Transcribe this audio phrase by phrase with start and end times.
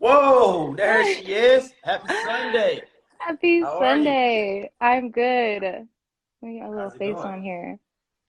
[0.00, 1.74] Whoa, there she is.
[1.84, 2.82] Happy Sunday.
[3.18, 3.78] Happy How?
[3.78, 4.70] Sunday.
[4.80, 5.62] I'm good.
[6.40, 7.26] Let got a little face going?
[7.26, 7.78] on here.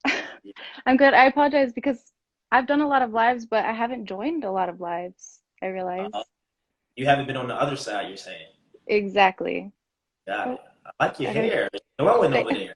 [0.85, 1.13] I'm good.
[1.13, 2.11] I apologize because
[2.51, 5.39] I've done a lot of lives, but I haven't joined a lot of lives.
[5.63, 6.09] I realize.
[6.13, 6.23] Uh-huh.
[6.97, 8.47] You haven't been on the other side, you're saying.
[8.87, 9.71] Exactly.
[10.27, 10.59] Got it.
[10.99, 11.69] I like your I hair.
[11.99, 12.75] Glowing over there.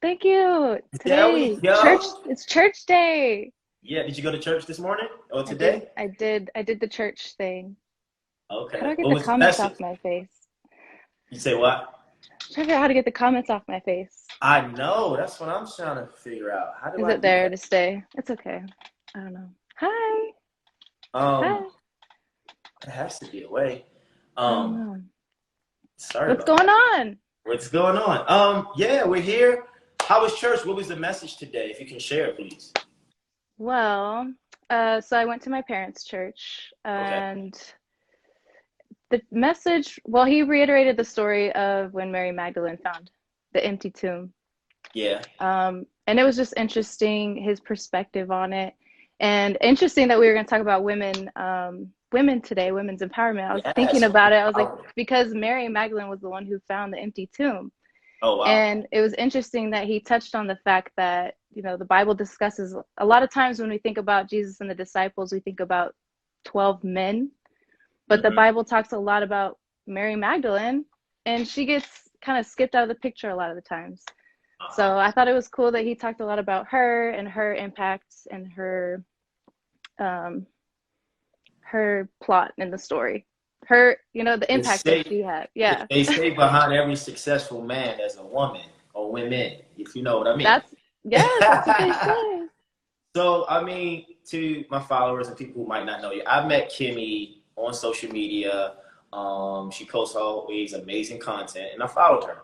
[0.00, 0.80] Thank you.
[1.04, 1.82] There we Today, go.
[1.82, 2.04] church.
[2.26, 3.52] It's church day.
[3.82, 5.48] Yeah, did you go to church this morning or I did.
[5.50, 5.88] today?
[5.98, 6.50] I did.
[6.54, 7.76] I did the church thing.
[8.52, 8.78] Okay.
[8.78, 10.28] How do I get What the comments off my face?
[11.30, 11.72] You say what?
[11.74, 11.84] I'm
[12.28, 14.24] trying to figure out how to get the comments off my face.
[14.42, 15.16] I know.
[15.16, 16.74] That's what I'm trying to figure out.
[16.80, 17.56] How do Is I it there that?
[17.56, 18.04] to stay?
[18.16, 18.62] It's okay.
[19.14, 19.48] I don't know.
[19.76, 20.30] Hi.
[21.14, 21.60] Um, Hi.
[22.84, 23.86] it has to be a way.
[24.36, 25.08] Um,
[25.96, 26.28] sorry.
[26.34, 27.16] What's going on?
[27.44, 28.24] What's going on?
[28.28, 29.64] Um, yeah, we're here.
[30.02, 30.66] How was church?
[30.66, 31.70] What was the message today?
[31.70, 32.72] If you can share, please.
[33.58, 34.32] Well,
[34.68, 37.54] uh, so I went to my parents' church, and
[39.12, 43.10] the message, well, he reiterated the story of when Mary Magdalene found
[43.52, 44.32] the empty tomb.
[44.94, 45.22] Yeah.
[45.38, 48.74] Um, and it was just interesting, his perspective on it.
[49.20, 53.48] And interesting that we were going to talk about women, um, women today, women's empowerment.
[53.48, 54.36] I was Yes, thinking about it.
[54.36, 57.70] I was like, because Mary Magdalene was the one who found the empty tomb.
[58.22, 58.46] Oh wow.
[58.46, 62.14] And it was interesting that he touched on the fact that, you know, the Bible
[62.14, 65.60] discusses a lot of times when we think about Jesus and the disciples, we think
[65.60, 65.94] about
[66.44, 67.30] 12 men,
[68.12, 68.36] but the Mhm.
[68.36, 70.84] Bible talks a lot about Mary Magdalene,
[71.24, 74.04] and she gets kind of skipped out of the picture a lot of the times.
[74.60, 74.72] Uh-huh.
[74.74, 77.54] So I thought it was cool that he talked a lot about her and her
[77.54, 79.02] impacts and her,
[79.98, 80.46] um,
[81.62, 83.26] her plot in the story.
[83.64, 85.48] Her, you know, the impact say- that she had.
[85.54, 85.86] Yeah.
[85.88, 90.28] They say behind every successful man there's a woman or women, if you know what
[90.28, 90.44] I mean.
[90.44, 90.74] That's,
[91.04, 92.48] yes, that's what they say.
[93.16, 96.70] So, I mean, to my followers and people who might not know you, I met
[96.70, 98.74] Kimmy on social media.
[99.12, 102.38] Um, she posts always amazing content, and I followed her.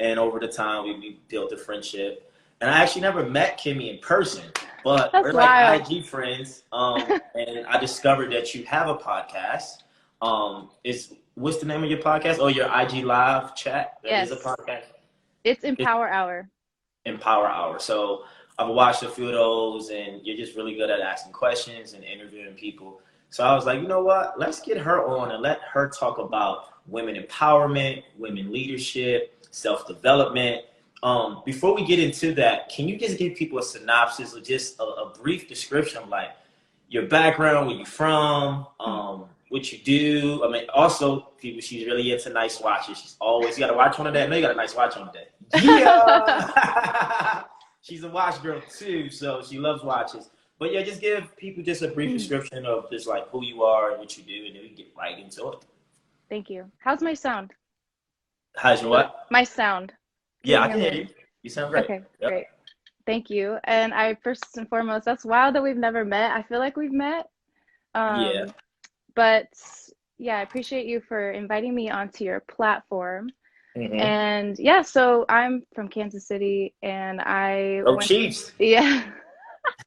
[0.00, 2.32] And over the time, we, we built a friendship.
[2.60, 4.44] And I actually never met Kimmy in person,
[4.84, 5.90] but That's we're like.
[5.90, 6.62] IG friends.
[6.72, 7.02] Um,
[7.34, 9.82] and I discovered that you have a podcast.
[10.20, 12.38] Um, is what's the name of your podcast?
[12.38, 13.98] Oh, your IG live chat.
[14.04, 14.40] That is Yes.
[14.40, 14.84] a podcast.
[15.42, 16.48] It's Empower Hour.
[17.04, 17.80] Empower Hour.
[17.80, 18.24] So
[18.58, 22.04] I've watched a few of those, and you're just really good at asking questions and
[22.04, 23.00] interviewing people.
[23.32, 24.38] So I was like, you know what?
[24.38, 30.66] Let's get her on and let her talk about women empowerment, women leadership, self development.
[31.02, 34.78] Um, before we get into that, can you just give people a synopsis or just
[34.78, 36.32] a, a brief description of like
[36.90, 40.44] your background, where you're from, um, what you do?
[40.44, 42.98] I mean, also, people, she's really into nice watches.
[42.98, 44.28] She's always, you got a watch on today?
[44.28, 45.28] Know you got a nice watch on today.
[45.62, 47.44] Yeah.
[47.80, 50.28] she's a watch girl too, so she loves watches.
[50.62, 52.18] But yeah, just give people just a brief Hmm.
[52.18, 54.92] description of just like who you are and what you do, and then we get
[54.96, 55.64] right into it.
[56.28, 56.70] Thank you.
[56.78, 57.52] How's my sound?
[58.56, 59.26] How's your what?
[59.28, 59.92] My sound.
[60.44, 61.08] Yeah, I can hear you.
[61.42, 61.82] You sound great.
[61.86, 62.30] Okay, Yep.
[62.30, 62.46] great.
[63.06, 63.58] Thank you.
[63.64, 66.30] And I first and foremost, that's wild that we've never met.
[66.30, 67.28] I feel like we've met.
[67.96, 68.46] Um, Yeah.
[69.16, 69.48] But
[70.18, 73.30] yeah, I appreciate you for inviting me onto your platform.
[73.76, 73.98] Mhm.
[74.00, 78.52] And yeah, so I'm from Kansas City, and I Oh, Chiefs.
[78.60, 79.10] Yeah.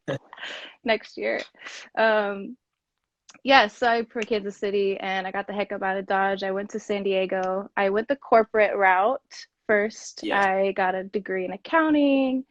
[0.84, 1.42] Next year.
[1.98, 2.58] Um,
[3.44, 6.44] yeah, so I for Kansas City and I got the heck up out of Dodge.
[6.44, 7.70] I went to San Diego.
[7.78, 9.22] I went the corporate route
[9.68, 10.24] first.
[10.24, 10.42] Yeah.
[10.42, 12.44] I got a degree in accounting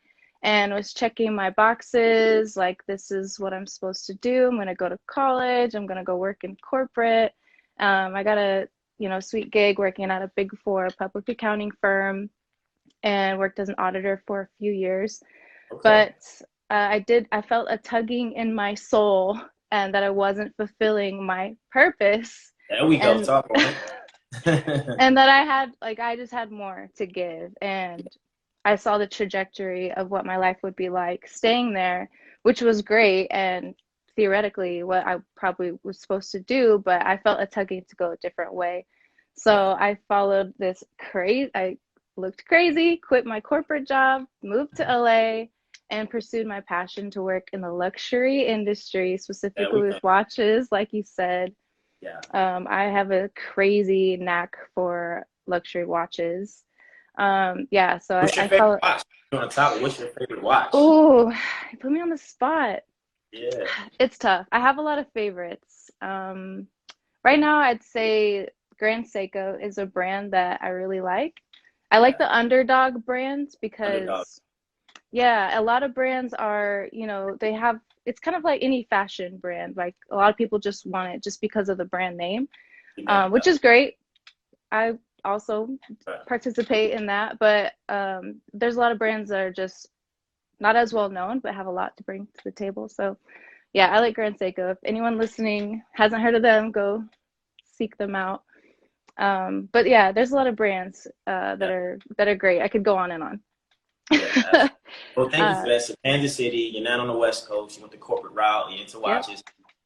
[0.43, 4.49] and was checking my boxes like this is what I'm supposed to do.
[4.49, 5.75] I'm going to go to college.
[5.75, 7.33] I'm going to go work in corporate.
[7.81, 8.69] Um, I got a,
[8.99, 12.31] you know, sweet gig working at a big 4 public accounting firm
[13.03, 15.23] and worked as an auditor for a few years
[15.73, 15.81] Okay.
[15.83, 16.43] but
[16.75, 19.41] uh, I did I felt a tugging in my soul
[19.71, 22.53] and that I wasn't fulfilling my purpose.
[22.69, 23.13] There we go.
[23.13, 23.49] and- Talk
[24.47, 27.53] and that I had like I just had more to give.
[27.63, 28.09] And
[28.65, 32.11] I saw the trajectory of what my life would be like staying there
[32.43, 33.29] which was great.
[33.31, 33.75] And
[34.17, 38.11] theoretically what I probably was supposed to do but I felt a tugging to go
[38.11, 38.85] a different way.
[39.37, 41.77] So I followed this crazy I
[42.17, 45.47] looked crazy quit my corporate job moved to LA
[45.91, 51.03] and pursued my passion to work in the luxury industry specifically with watches like you
[51.05, 51.55] said
[52.05, 52.21] yeah.
[52.57, 56.65] um, I have a crazy knack for luxury watches.
[57.19, 59.03] Um, yeah, so What's I, your I favorite watch?
[59.33, 60.71] On the top, what's your favorite watch?
[60.73, 61.31] Oh,
[61.73, 62.81] you put me on the spot.
[63.33, 63.67] Yeah.
[63.99, 64.47] It's tough.
[64.53, 65.91] I have a lot of favorites.
[66.01, 66.69] Um,
[67.25, 68.49] right now, I'd say
[68.79, 71.41] Grand Seiko is a brand that I really like.
[71.91, 74.27] I like the underdog brands because, Underdog.
[75.15, 78.83] Yeah, a lot of brands are, you know, they have, it's kind of like any
[78.91, 79.77] fashion brand.
[79.77, 82.49] Like a lot of people just want it just because of the brand name.
[83.07, 83.95] um, which is great.
[84.73, 84.95] I
[85.25, 85.69] also
[86.27, 89.89] participate in that, but um, there's a lot of brands that are just
[90.59, 92.89] not as well known, but have a lot to bring to the table.
[92.89, 93.17] So,
[93.73, 94.73] yeah, I like Grand Seiko.
[94.73, 97.05] If anyone listening hasn't heard of them, go
[97.79, 98.43] seek them out.
[99.17, 102.63] Um, but yeah, there's a lot of brands uh, that are that are great.
[102.63, 103.41] I could go on and on.
[104.11, 104.69] Yeah,
[105.17, 105.83] Well, thank you Uh, for that.
[105.83, 107.77] So, Kansas City, you're not on the West Coast.
[107.77, 108.71] You went the corporate route.
[108.73, 109.43] You're into watches,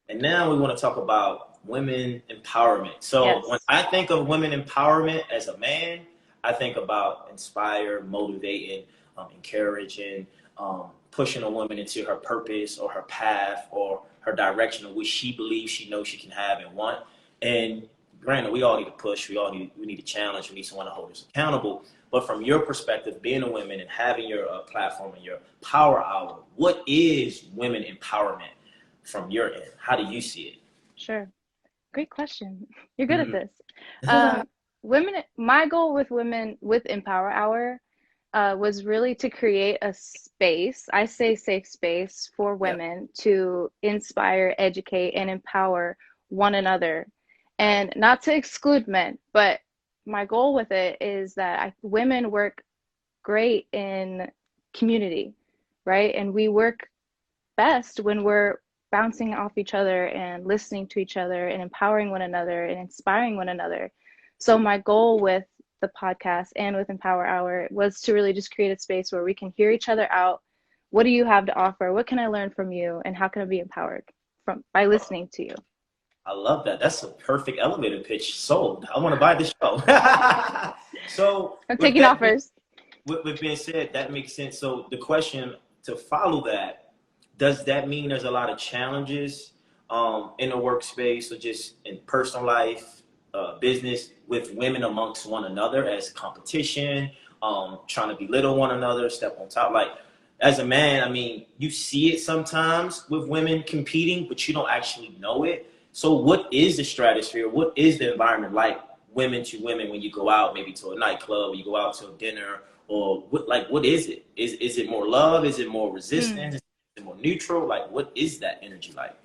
[0.09, 2.95] and now we want to talk about women empowerment.
[3.01, 3.45] So, Yes.
[3.49, 6.07] when I think of women empowerment as a man,
[6.45, 8.85] I think about inspire, motivating,
[9.19, 10.27] um, encouraging,
[10.57, 15.09] um, pushing a woman into her purpose or her path or her direction of which
[15.09, 17.05] she believes she knows she can have and want.
[17.43, 17.89] And
[18.21, 19.29] granted, we all need to push.
[19.29, 20.49] We all need we need a challenge.
[20.49, 21.85] We need someone to hold us accountable.
[22.11, 26.03] But from your perspective, being a woman and having your uh, platform and your power
[26.03, 28.55] hour, what is women empowerment
[29.03, 29.65] from your end?
[29.79, 30.59] How do you see it?
[30.95, 31.31] Sure.
[31.93, 32.67] Great question.
[32.97, 33.35] You're good Mhm.
[33.35, 33.61] at this.
[34.09, 34.49] Um,
[34.83, 37.81] women, my goal with women with Empower Hour
[38.35, 44.55] uh, was really to create a space, I say safe space for women to inspire,
[44.59, 45.97] educate, and empower
[46.29, 47.07] one another.
[47.59, 49.61] And not to exclude men, but
[50.09, 52.65] my goal with it is that I, women work
[53.23, 54.31] great in
[54.73, 55.35] community,
[55.85, 56.15] right?
[56.15, 56.89] And we work
[57.57, 58.57] best when we're
[58.91, 63.37] bouncing off each other and listening to each other and empowering one another and inspiring
[63.37, 63.91] one another.
[64.39, 65.45] So my goal with
[65.83, 69.35] the podcast and with Empower Hour was to really just create a space where we
[69.35, 70.41] can hear each other out.
[70.91, 71.93] What do you have to offer?
[71.93, 73.03] What can I learn from you?
[73.05, 74.05] And how can I be empowered
[74.45, 75.55] from by listening to you?
[76.29, 76.79] I love that.
[76.79, 78.39] That's a perfect elevator pitch.
[78.39, 78.87] Sold.
[78.95, 79.79] I want to buy this show.
[81.09, 82.53] so I'm taking that offers.
[83.07, 84.59] With, with being said, that makes sense.
[84.59, 85.55] So the question
[85.85, 86.93] to follow that,
[87.39, 89.53] does that mean there's a lot of challenges
[89.89, 93.03] um, in the workspace or just in personal life,
[93.33, 97.11] uh, business with women amongst one another as competition,
[97.41, 99.73] um, trying to belittle one another, step on top?
[99.73, 99.89] Like
[100.41, 104.69] as a man, I mean, you see it sometimes with women competing, but you don't
[104.69, 105.73] actually know it.
[105.99, 107.49] So what is the stratosphere?
[107.49, 108.79] What is the environment like
[109.13, 112.11] women to women when you go out, maybe to a nightclub, you go out to
[112.11, 113.49] a dinner, or what?
[113.49, 114.25] Like, what is it?
[114.37, 115.45] Is is it more love?
[115.45, 116.55] Is it more resistance?
[116.55, 116.57] Hmm.
[116.59, 116.63] Is
[116.99, 117.67] it more neutral?
[117.67, 119.17] Like, what is that energy like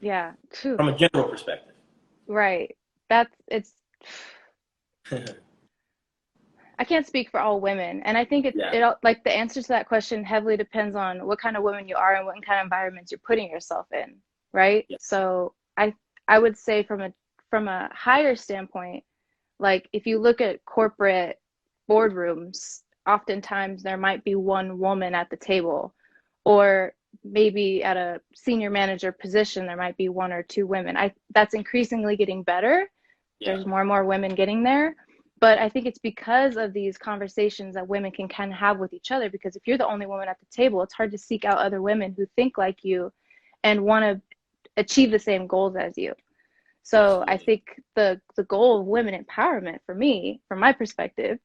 [0.00, 0.32] Yeah.
[0.50, 0.74] Phew.
[0.74, 1.74] from a general perspective?
[2.26, 2.76] Right.
[3.08, 3.74] That's it's
[6.80, 8.72] I can't speak for all women, and I think it, Yeah.
[8.74, 11.86] it all- like the answer to that question heavily depends on what kind of woman
[11.86, 14.16] you are and what kind of environments you're putting yourself in,
[14.52, 14.84] right?
[14.88, 14.96] Yeah.
[14.98, 15.94] So I
[16.28, 17.12] I would say from a
[17.50, 19.04] from a higher standpoint,
[19.58, 21.38] like if you look at corporate
[21.88, 25.94] boardrooms, oftentimes there might be one woman at the table,
[26.44, 26.92] or
[27.24, 30.96] maybe at a senior manager position there might be one or two women.
[30.96, 32.90] I that's increasingly getting better.
[33.38, 34.96] Yeah, there's more and more women getting there.
[35.38, 38.94] But i think it's because of these conversations that women can kind of have with
[38.94, 41.44] each other because if you're the only woman at the table it's hard to seek
[41.44, 43.12] out other women who think like you
[43.62, 44.20] and want to
[44.76, 46.14] achieve the same goals as you.
[46.82, 47.62] So i think
[47.96, 51.38] the the goal of women empowerment for me from my perspective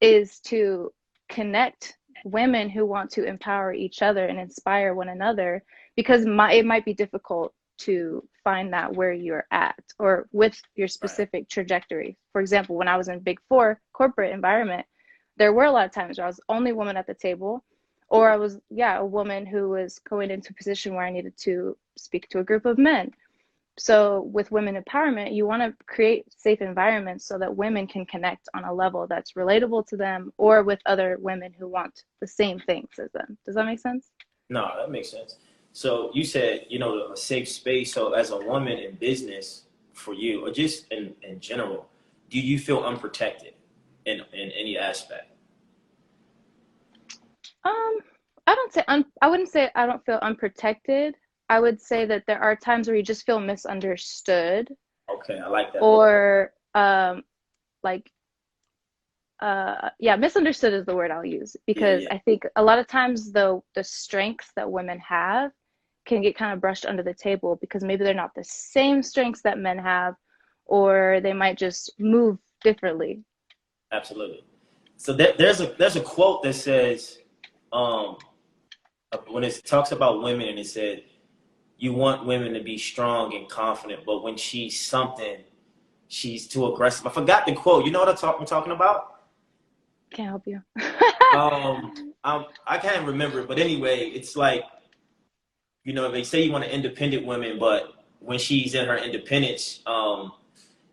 [0.00, 0.92] is to
[1.28, 5.62] connect women who want to empower each other and inspire one another
[5.96, 10.88] because my, it might be difficult to find that where you're at or with your
[10.88, 12.16] specific trajectory.
[12.32, 14.86] For example, when I was in Big Four corporate environment,
[15.36, 17.64] there were a lot of times where I was the only woman at the table,
[18.08, 21.36] or I was, yeah, a woman who was going into a position where I needed
[21.38, 23.10] to speak to a group of men.
[23.76, 28.48] So, with women empowerment, you want to create safe environments so that women can connect
[28.54, 32.60] on a level that's relatable to them or with other women who want the same
[32.60, 33.36] things as them.
[33.44, 34.12] Does that make sense?
[34.48, 35.36] no, that makes sense.
[35.72, 37.92] So you said you know a safe space.
[37.92, 41.88] So as a woman in business for you, or just in in general,
[42.30, 43.54] do you feel unprotected
[44.04, 45.33] in in any aspect?
[47.64, 47.98] Um,
[48.46, 51.14] I don't say un- I wouldn't say I don't feel unprotected.
[51.48, 54.68] I would say that there are times where you just feel misunderstood
[55.10, 55.82] Okay, I like that.
[55.82, 57.22] or um
[57.82, 58.10] like
[59.40, 62.14] uh yeah, misunderstood is the word I'll use because yeah.
[62.14, 65.50] I think a lot of times the the strengths that women have
[66.06, 69.42] can get kind of brushed under the table because maybe they're not the same strengths
[69.42, 70.14] that men have
[70.66, 73.22] or they might just move differently.
[73.92, 74.44] Absolutely.
[74.96, 77.18] So there, there's a there's a quote that says,
[77.74, 78.16] um,
[79.28, 81.02] when it talks about women, and it said,
[81.76, 85.38] you want women to be strong and confident, but when she's something,
[86.08, 87.06] she's too aggressive.
[87.06, 87.84] I forgot the quote.
[87.84, 89.16] You know what I'm, talk, I'm talking about?
[90.12, 90.62] Can't help you.
[91.34, 94.62] Um, I'm, I can't remember it, but anyway, it's like,
[95.82, 99.80] you know, they say you want an independent woman, but when she's in her independence,
[99.84, 100.32] um,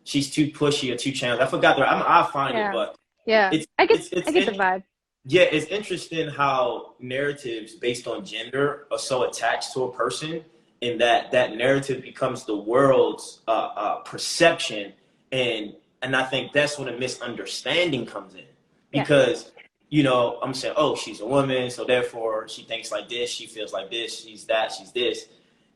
[0.03, 1.43] she's too pushy or too challenged.
[1.43, 1.87] I forgot the.
[1.87, 2.69] I'm, I'll find Yeah.
[2.69, 2.95] it, but
[3.27, 3.51] Yeah.
[3.51, 4.83] it's I get it's, it's I get the vibe.
[5.25, 10.43] Yeah, it's interesting how narratives based on gender are so attached to a person,
[10.81, 14.93] and that that narrative becomes the world's uh, uh, perception,
[15.31, 18.45] and and I think that's when a misunderstanding comes in,
[18.91, 19.03] Yeah.
[19.03, 19.51] because
[19.89, 23.45] you know I'm saying, oh, she's a woman, so therefore she thinks like this, she
[23.45, 25.27] feels like this, she's that, she's this,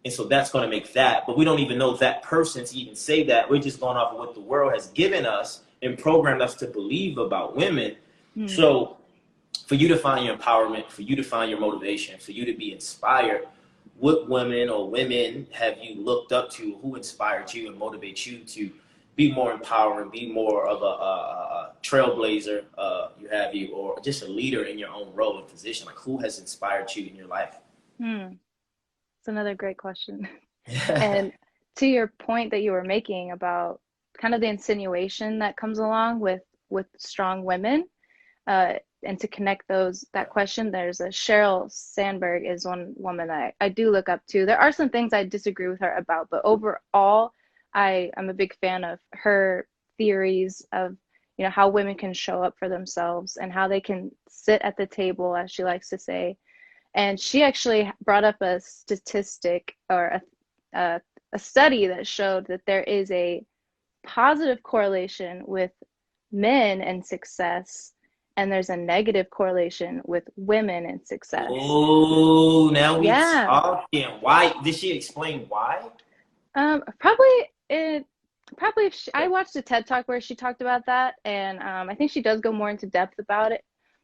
[0.05, 2.77] and so that's going to make that, but we don't even know that person to
[2.77, 3.47] even say that.
[3.49, 6.67] We're just going off of what the world has given us and programmed us to
[6.67, 7.95] believe about women.
[8.33, 8.47] Hmm.
[8.47, 8.97] So
[9.57, 12.53] for you to find your empowerment, for you to find your motivation, for you to
[12.53, 13.47] be inspired,
[13.97, 18.39] what women or women have you looked up to who inspired you and motivate you
[18.39, 18.69] to
[19.15, 23.97] be more empowering, be more of a, a, a trailblazer, uh, you have you, or
[24.01, 25.85] just a leader in your own role and position?
[25.85, 27.55] Like who has inspired you in your life?
[27.99, 28.33] Hmm.
[29.19, 30.27] It's another great question.
[30.89, 31.31] and
[31.77, 33.79] to your point that you were making about
[34.19, 37.85] kind of the insinuation that comes along with with strong women
[38.47, 38.73] uh,
[39.05, 43.65] and to connect those that question there's a sheryl sandberg is one woman that I,
[43.65, 44.45] I do look up to.
[44.45, 47.31] There are some things i disagree with her about but overall
[47.73, 50.95] i i'm a big fan of her theories of
[51.37, 54.77] you know how women can show up for themselves and how they can sit at
[54.77, 56.37] the table as she likes to say.
[56.93, 60.21] And she actually brought up a statistic or a,
[60.73, 61.01] a,
[61.33, 63.43] a study that showed that there is a
[64.05, 65.71] positive correlation with
[66.31, 67.91] men and success
[68.37, 73.45] and there's a negative correlation with women and success Oh, now we Yeah.
[73.47, 74.09] talking.
[74.21, 75.89] Why did she explain why?
[76.55, 78.05] um probably it
[78.57, 81.95] probably she, i watched a ted talk where she talked about that and um, i
[81.95, 83.61] think she does go more into depth about it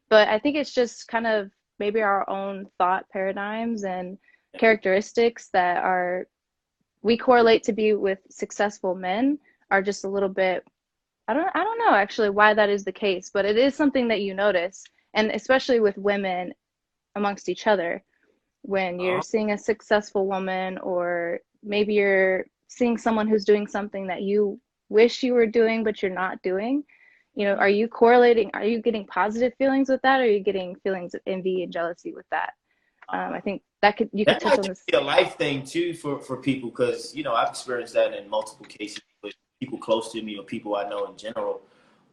[0.10, 4.18] but i think it's just kind of maybe our own thought paradigms and
[4.58, 6.28] characteristics that are
[7.04, 10.64] we correlate to be with successful men are just a little bit
[11.28, 14.08] I don't I don't know actually why that is the case, but it is something
[14.10, 16.54] that you notice and especially with women
[17.16, 18.04] amongst each other
[18.64, 19.22] when you're Uh-huh.
[19.22, 24.60] seeing a successful woman or maybe you're seeing someone who's doing something that you
[24.90, 26.84] wish you were doing but you're not doing.
[27.36, 30.42] You know, are you correlating are you getting positive feelings with that or are you
[30.42, 32.54] getting feelings of envy and jealousy with that?
[33.10, 35.94] Um, I think that could you could touch on this be a life thing too
[35.94, 39.02] for, for people because you know I've experienced that in multiple cases
[39.62, 41.62] people close to me or people I know in general.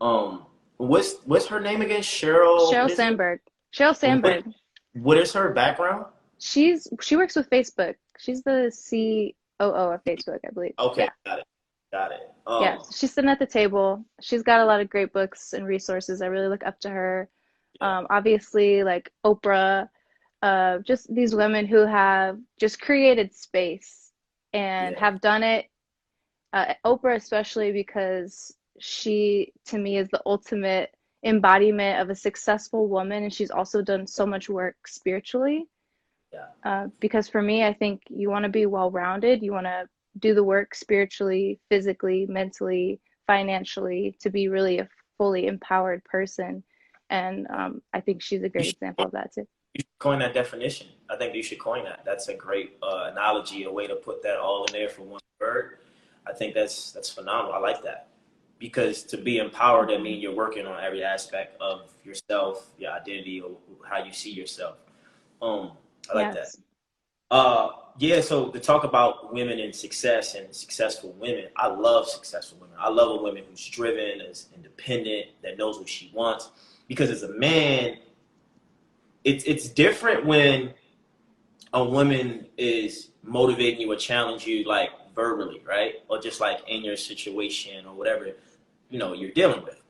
[0.00, 0.44] Um,
[0.76, 2.02] what's what's her name again?
[2.02, 2.70] Sheryl.
[2.70, 2.96] Sheryl what?
[2.96, 3.40] Sandberg.
[3.74, 4.44] Sheryl Sandberg.
[4.92, 6.06] What is her background?
[6.38, 7.94] She's she works with Facebook.
[8.18, 10.74] She's the COO of Facebook, I believe.
[10.78, 11.08] Okay, Yeah.
[11.24, 11.46] got it,
[11.92, 12.20] got it.
[12.46, 14.04] Um, yeah, she's sitting at the table.
[14.20, 16.22] She's got a lot of great books and resources.
[16.22, 17.28] I really look up to her.
[17.80, 19.88] Um, obviously, like Oprah,
[20.42, 24.12] uh, just these women who have just created space
[24.52, 25.00] and Yeah.
[25.00, 25.66] have done it.
[26.52, 33.24] Uh, Oprah, especially because she, to me, is the ultimate embodiment of a successful woman,
[33.24, 35.66] and she's also done so much work spiritually.
[36.32, 36.46] Yeah.
[36.64, 39.42] Uh, because for me, I think you want to be well rounded.
[39.42, 39.88] You want to
[40.18, 46.62] do the work spiritually, physically, mentally, financially to be really a fully empowered person.
[47.10, 49.46] And um, I think she's a great example of that too.
[49.74, 50.88] you should coin that definition.
[51.10, 52.00] I think you should coin that.
[52.04, 55.20] That's a great uh, analogy, a way to put that all in there for one
[55.40, 55.78] word.
[56.28, 57.54] I think that's that's phenomenal.
[57.54, 58.08] I like that
[58.58, 63.40] because to be empowered, I mean you're working on every aspect of yourself, your identity,
[63.40, 63.52] or
[63.88, 64.76] how you see yourself.
[65.40, 65.72] Um,
[66.12, 66.48] I like that.
[67.30, 68.20] Uh, yeah.
[68.20, 72.76] So to talk about women and success and successful women, I love successful women.
[72.78, 76.50] I love a woman who's driven, is independent, that knows what she wants.
[76.88, 77.98] Because as a man,
[79.24, 80.74] it's it's different when
[81.74, 84.90] a woman is motivating you or challenging you like
[85.22, 85.94] verbally, right?
[86.08, 88.24] Or just like in your situation or whatever
[88.92, 89.80] you know you're dealing with.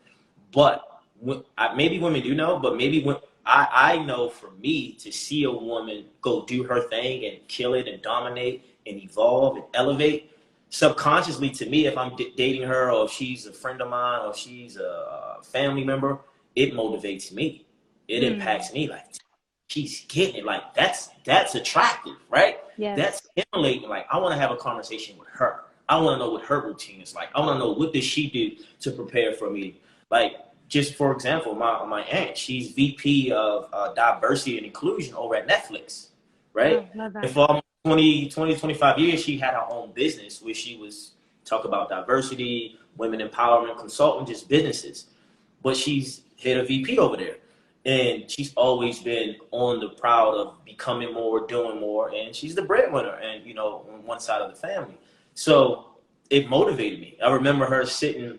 [0.52, 0.76] But
[1.20, 5.12] when, I, maybe women do know, but maybe when I, I know for me to
[5.12, 8.56] see a woman go do her thing and kill it and dominate
[8.86, 10.32] and evolve and elevate
[10.70, 14.20] subconsciously to me if i'm d- dating her or if she's a friend of mine
[14.22, 16.18] or if she's a family member
[16.62, 17.64] it motivates me
[18.06, 18.32] it Mm.
[18.32, 19.06] impacts me like
[19.68, 22.96] she's getting it like that's that's attractive right Yes.
[22.96, 26.30] that's stimulating like i want to have a conversation with her i want to know
[26.32, 29.34] what her routine is like i want to know what does she do to prepare
[29.34, 29.80] for me
[30.10, 30.36] like
[30.68, 35.48] just for example my my aunt she's vp of uh, diversity and inclusion over at
[35.48, 36.08] netflix
[36.54, 40.54] right Oh, and for almost 20, 20, 25 years, she had her own business where
[40.54, 41.12] she was
[41.44, 45.06] talk about diversity, women empowerment, consultant, just businesses.
[45.62, 47.36] But she's head of VP over there.
[47.84, 52.62] And she's always been on the proud of becoming more, doing more, and she's the
[52.62, 54.98] breadwinner and you know, on one side of the family.
[55.34, 55.86] So
[56.28, 57.16] it motivated me.
[57.24, 58.38] I remember her sitting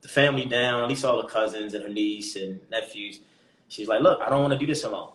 [0.00, 3.20] the family down, at least all the cousins and her niece and nephews.
[3.68, 5.12] She's like, "Look, I don't want to do this alone.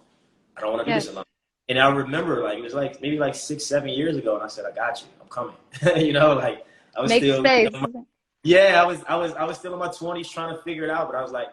[0.56, 1.04] I don't want to Yes.
[1.04, 1.26] do this alone."
[1.70, 4.48] And I remember, like, it was like maybe like six, seven years ago, and I
[4.48, 5.08] said, "I got you.
[5.22, 5.56] I'm coming."
[6.06, 6.66] you know, like
[6.96, 8.06] I was Make still, you know,
[8.44, 10.90] yeah, I was, I was, I was still in my twenties trying to figure it
[10.90, 11.48] out, but I was like,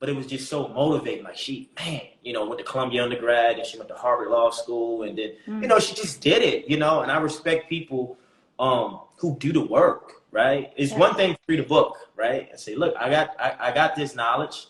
[0.00, 1.24] but it was just so motivating.
[1.24, 4.50] Like she, man, you know, went to Columbia undergrad, and she went to Harvard Law
[4.50, 5.62] School, and then Mm.
[5.62, 8.18] you know, she just did it, you know, and I respect people
[8.58, 10.72] um who do the work, right?
[10.76, 10.98] It's Yeah.
[10.98, 12.48] one thing to read a book, right?
[12.50, 14.66] And say, look, I got I, I got this knowledge,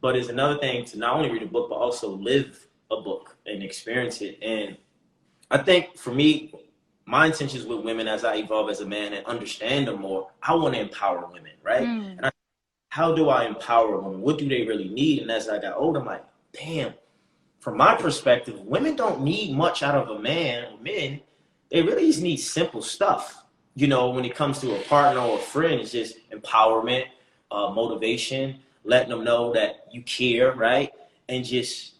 [0.00, 3.36] but it's another thing to not only read a book but also live a book
[3.46, 4.38] and experience it.
[4.42, 4.76] And
[5.50, 6.54] I think for me,
[7.06, 10.54] my intentions with women as I evolve as a man and understand them more, I
[10.54, 11.88] want to empower women, right?
[11.88, 12.30] Mm.
[12.90, 14.20] How do I empower women?
[14.20, 15.22] What do they really need?
[15.22, 16.92] And as I got older, I'm like, damn,
[17.60, 20.76] from my perspective, women don't need much out of a man.
[20.82, 21.20] Men,
[21.70, 23.44] they really just need simple stuff.
[23.76, 27.04] You know, when it comes to a partner or a friend, it's just empowerment,
[27.52, 30.90] uh, motivation, letting them know that you care, right?
[31.28, 31.94] And just,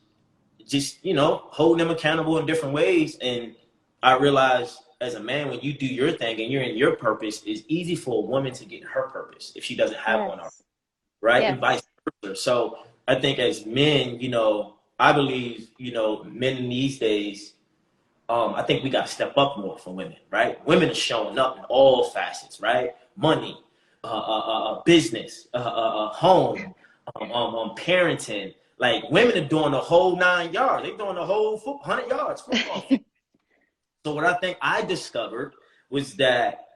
[0.66, 3.16] just you know, holding them accountable in different ways.
[3.20, 3.54] And
[4.02, 7.42] I realized as a man, when you do your thing and you're in your purpose,
[7.46, 10.59] it's easy for a woman to get her purpose if she doesn't have one Yes.
[11.20, 11.42] Right?
[11.42, 11.52] Yes.
[11.52, 11.82] And vice
[12.22, 12.40] versa.
[12.40, 17.54] So I think as men, you know, I believe, you know, men in these days,
[18.28, 20.64] um, I think we got to step up more for women, right?
[20.66, 22.94] Women are showing up in all facets, right?
[23.16, 23.58] Money,
[24.04, 26.74] uh, uh, uh, uh, business, uh, uh, uh, home,
[27.16, 28.54] um, um, um, parenting.
[28.78, 30.86] Like women are doing the whole nine yards.
[30.86, 32.84] They're doing the whole hundred yards football.
[34.06, 35.54] so what I think I discovered
[35.90, 36.69] was that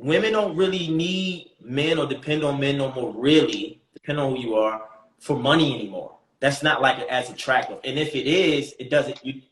[0.00, 4.40] women don't really need men or depend on men no more really depending on who
[4.42, 4.82] you are
[5.18, 6.16] for money anymore.
[6.40, 7.78] That's not like as attractive.
[7.84, 9.42] And if it is it doesn't you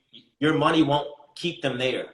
[0.40, 2.06] your money won't keep them there.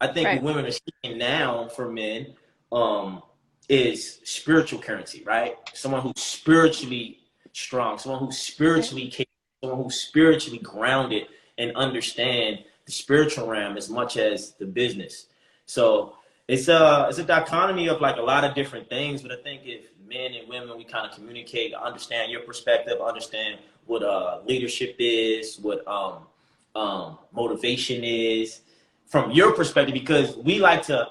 [0.00, 0.42] I think Right.
[0.42, 2.34] women are seeking now for men
[2.72, 3.22] um
[3.68, 5.56] is spiritual currency right?
[5.74, 7.18] Someone who's spiritually
[7.52, 9.28] strong someone who's spiritually capable
[9.62, 11.26] someone who's spiritually grounded
[11.58, 15.26] and understand the spiritual realm as much as the business.
[15.66, 16.14] So
[16.52, 19.62] it's a it's a dichotomy of like a lot of different things, but I think
[19.64, 24.96] if men and women we kind of communicate, understand your perspective, understand what uh leadership
[24.98, 26.26] is, what um
[26.74, 28.60] um motivation is
[29.06, 31.08] from your perspective, because we like to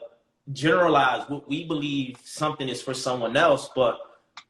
[0.54, 3.99] generalize what we believe something is for someone else, but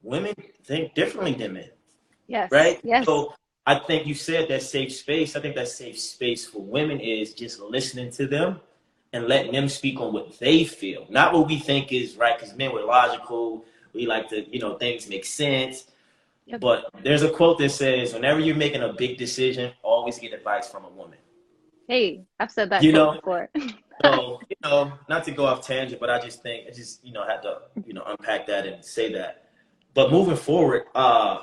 [0.04, 0.34] women
[0.66, 1.70] think differently than men
[2.28, 2.52] Yes.
[2.52, 2.82] right?
[2.84, 3.06] Yes.
[3.06, 3.34] So
[3.66, 5.38] I think you said that safe space.
[5.38, 8.60] I think that safe space for women is just listening to them
[9.14, 12.38] and letting them speak on what they feel, not what we think is right.
[12.40, 13.66] Because men, we're logical.
[13.94, 15.86] We like to, you know, things make sense.
[16.46, 16.62] Yep.
[16.62, 20.70] But there's a quote that says, "Whenever you're making a big decision, always get advice
[20.70, 21.18] from a woman."
[21.88, 23.50] Hey, I've said that You know- before.
[24.04, 27.14] So, you know, not to go off tangent, but I just think I just, you
[27.14, 29.50] know, had to, you know, unpack that and say that.
[29.94, 31.38] But moving forward, uh,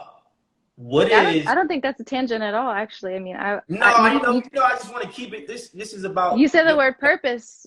[0.79, 2.71] what I is don't, I don't think that's a tangent at all.
[2.71, 5.35] Actually, I mean, I, No, I- you know, you, know, I just want to keep
[5.35, 5.49] it.
[5.49, 6.39] This this is about.
[6.39, 7.67] you said the word purpose,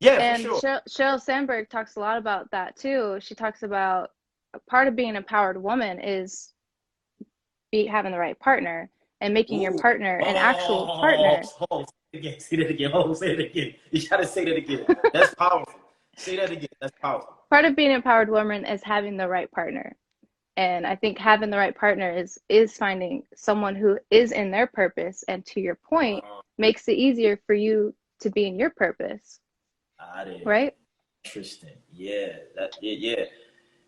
[0.00, 0.58] Yeah, and sure.
[0.88, 3.18] Sheryl Sandberg talks a lot about that too.
[3.20, 4.12] She talks about
[4.66, 6.54] part of being an empowered woman is
[7.70, 8.88] be having the right partner
[9.20, 11.42] and making your partner an actual Oh, partner.
[11.60, 12.40] Oh, oh say it again.
[12.40, 12.90] Say that again.
[12.94, 13.74] Oh, say it again.
[13.90, 14.86] You gotta say that again.
[15.12, 15.74] That's powerful.
[16.16, 16.68] say that again.
[16.80, 17.36] That's powerful.
[17.50, 19.94] Part of being an empowered woman is having the right partner.
[20.56, 24.66] And I think having the right partner is is finding someone who is in their
[24.66, 28.70] purpose and to your point Uh, makes it easier for you to be in your
[28.70, 29.40] purpose,
[29.98, 30.44] got it.
[30.44, 30.74] right?
[31.24, 31.76] Interesting.
[31.90, 32.36] Yeah.
[32.56, 32.76] That.
[32.80, 33.16] Yeah.
[33.16, 33.24] Yeah.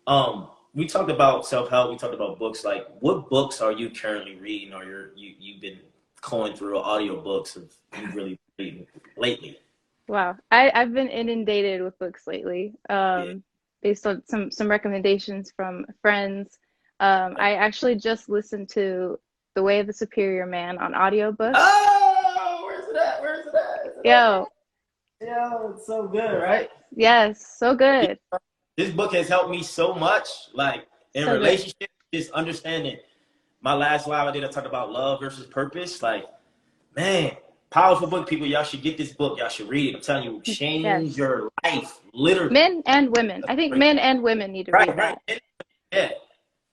[0.07, 1.91] Um, we talked about self help.
[1.91, 2.63] We talked about books.
[2.65, 5.79] Like, what books are you currently reading, or you're you you've been
[6.21, 9.59] going through audio books of you really reading lately?
[10.07, 10.37] Wow.
[10.51, 13.43] I, I've been inundated with books lately, um,
[13.85, 16.57] based on some some recommendations from friends.
[17.01, 19.19] Um, I actually just listened to
[19.53, 21.53] The Way of the Superior Man on audiobook.
[21.55, 23.21] Oh, where's it at?
[23.21, 23.85] Where's it at?
[23.85, 24.47] Is it Yo,
[25.21, 25.27] at?
[25.27, 26.67] Yo, it's so good, right?
[26.95, 28.17] yes, so good.
[28.75, 31.41] This book has helped me so much, like in So good.
[31.41, 32.97] relationships, just understanding.
[33.61, 36.01] My last live I did, I talked about love versus purpose.
[36.01, 36.25] Like,
[36.95, 37.33] man,
[37.69, 38.47] powerful book, people.
[38.47, 39.39] Y'all should get this book.
[39.39, 39.95] Y'all should read it.
[39.97, 41.17] I'm telling you, change Yes.
[41.17, 42.53] your life, literally.
[42.53, 43.43] Men and women.
[43.47, 45.21] I think men and women need to right, read that.
[45.29, 45.41] right.
[45.91, 46.11] Yeah.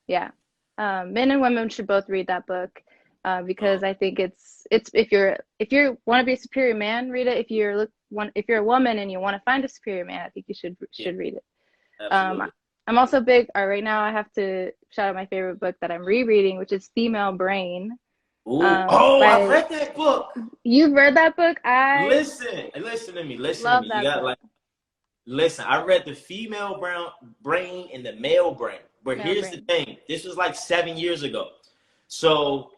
[0.06, 0.30] Yeah.
[0.78, 2.82] Um, men and women should both read that book
[3.24, 6.74] uh, because I think it's it's if you're if you want to be a superior
[6.74, 7.38] man, read it.
[7.38, 10.04] If you're look one if you're a woman and you want to find a superior
[10.04, 11.44] man, I think you should should read it.
[12.00, 12.48] Absolutely.
[12.88, 13.46] I'm also big.
[13.56, 16.72] Uh, right now, I have to shout out my favorite book that I'm rereading, which
[16.72, 17.96] is Female Brain.
[18.48, 18.60] Ooh.
[18.60, 20.36] um, oh, I read that book.
[20.64, 21.58] You've read that book?
[21.64, 23.36] I Listen, listen to me.
[23.36, 23.86] Listen to me.
[23.96, 24.24] You got book.
[24.24, 24.38] like
[25.26, 27.10] Listen, I read the female brown
[27.42, 28.80] brain and the male brain.
[29.04, 29.64] But Male here's brain.
[29.66, 29.96] the thing.
[30.08, 31.50] This was like seven years ago.
[32.08, 32.72] So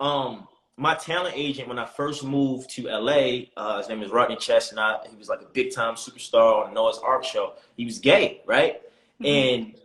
[0.00, 4.36] um my talent agent when I first moved to LA, uh, his name is Rodney
[4.36, 5.06] Chestnut.
[5.10, 7.54] He was like a big time superstar on Noah's Arc show.
[7.78, 8.82] He was gay, right?
[9.22, 9.26] Mhm.
[9.26, 9.80] And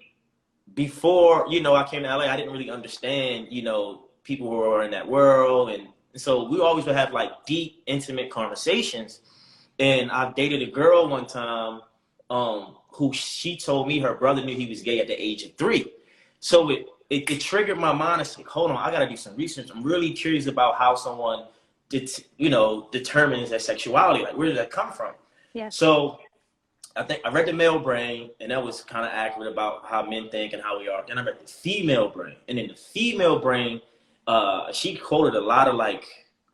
[0.74, 4.62] before, you know, I came to LA, I didn't really understand, you know, people who
[4.62, 5.70] are in that world.
[5.70, 9.22] And so we always would have like deep, intimate conversations.
[9.80, 11.82] And I've dated a girl one time
[12.30, 15.56] um, who she told me her brother knew he was gay at the age of
[15.56, 15.92] three.
[16.40, 18.22] So it, it, it triggered my mind.
[18.22, 19.70] It's like, hold on, I got to do some research.
[19.74, 21.46] I'm really curious about how someone,
[21.90, 24.24] det- you know, determines their sexuality.
[24.24, 25.14] Like, where did that come from?
[25.54, 25.70] Yeah.
[25.70, 26.20] So
[26.96, 30.04] I think I read the male brain, and that was kind of accurate about how
[30.04, 31.04] men think and how we are.
[31.08, 33.82] Then I read the female brain, and in the female brain,
[34.28, 36.06] uh, she quoted a lot of like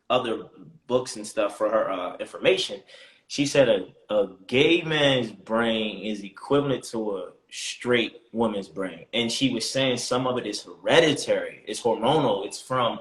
[0.09, 0.43] other
[0.87, 2.81] books and stuff for her uh, information.
[3.27, 9.31] She said a, a gay man's brain is equivalent to a straight woman's brain, and
[9.31, 12.99] she was saying some of it is hereditary, it's hormonal, it's from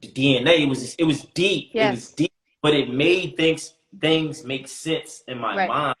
[0.00, 0.60] the DNA.
[0.62, 5.22] It was it was deep, it was deep, but it made things things make sense
[5.28, 5.68] in my Right.
[5.68, 5.96] mind,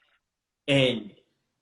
[0.68, 1.12] and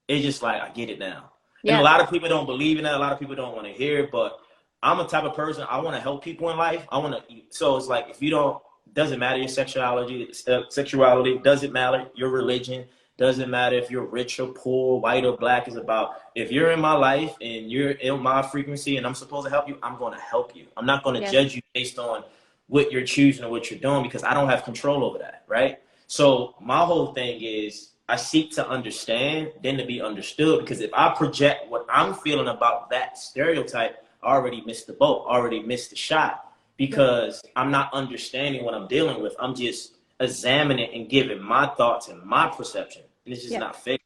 [0.09, 1.33] it's just like I get it now.
[1.67, 2.95] And a lot of people don't believe in that.
[2.95, 4.39] A lot of people don't want to hear it, but
[4.83, 5.65] I'm a type of person.
[5.69, 6.87] I want to help people in life.
[6.91, 7.35] I want to.
[7.51, 8.61] So it's like if you don't,
[8.95, 10.33] doesn't matter your sexuality.
[10.69, 12.87] Sexuality doesn't matter your religion.
[13.17, 15.69] Doesn't matter if you're rich or poor, white or black.
[15.69, 19.45] Is about if you're in my life and you're in my frequency and I'm supposed
[19.47, 19.79] to help you.
[19.83, 20.67] I'm going to help you.
[20.77, 21.33] I'm not going to Yes.
[21.33, 22.25] judge you based on
[22.67, 25.45] what you're choosing or what you're doing because I don't have control over that.
[25.47, 25.79] Right.
[26.07, 30.61] So my whole thing is I seek to understand, then to be understood.
[30.61, 35.63] Because if I project what I'm feeling about that stereotype, already missed the boat, already
[35.63, 36.49] missed the shot.
[36.79, 39.37] Because I'm not understanding what I'm dealing with.
[39.39, 43.03] I'm just examining and giving my thoughts and my perception.
[43.25, 43.61] And it's just Yeah.
[43.61, 43.99] not fair.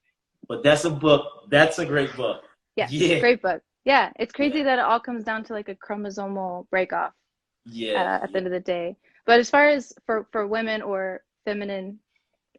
[0.49, 1.49] But that's a book.
[1.49, 2.45] That's a great book.
[2.75, 2.89] Yeah.
[2.91, 3.21] Yeah.
[3.21, 3.63] Great book.
[3.85, 4.13] Yeah.
[4.19, 4.65] It's crazy Yeah.
[4.65, 7.13] that it all comes down to like a chromosomal breakoff
[7.65, 7.95] Yeah.
[7.95, 8.97] uh, at the end of the day.
[9.25, 11.99] But as far as for, for women or feminine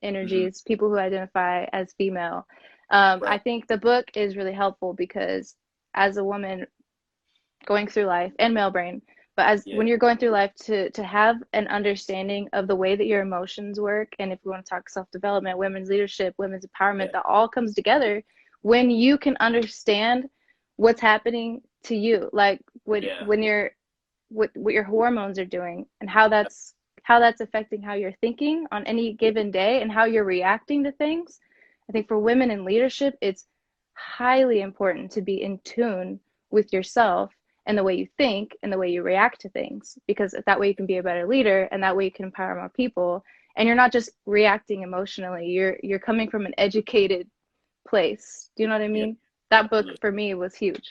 [0.02, 2.48] energies, people who identify as female,
[2.90, 5.56] um, I think the book is really helpful because
[5.94, 6.66] as a woman
[7.68, 9.02] going through life and male brain,
[9.36, 9.76] but as Yeah.
[9.78, 13.22] when you're going through life to to have an understanding of the way that your
[13.22, 17.12] emotions work, and if we want to talk self development, women's leadership, women's empowerment, Yeah.
[17.14, 18.24] that all comes together
[18.64, 20.30] when you can understand
[20.78, 23.24] what's happening to you, like when Yeah.
[23.26, 23.72] when you're
[24.30, 28.66] what what your hormones are doing and how that's how that's affecting how you're thinking
[28.72, 31.40] on any given day and how you're reacting to things.
[31.90, 33.48] I think for women in leadership, it's
[33.94, 36.20] highly important to be in tune
[36.52, 37.32] with yourself
[37.68, 40.70] and the way you think and the way you react to things because that way
[40.70, 43.24] you can be a better leader and that way you can empower more people.
[43.58, 45.48] And you're not just reacting emotionally.
[45.48, 47.28] You're you're coming from an educated
[47.88, 48.50] place.
[48.56, 49.18] Do you know what i mean?
[49.50, 50.88] That book for me was huge.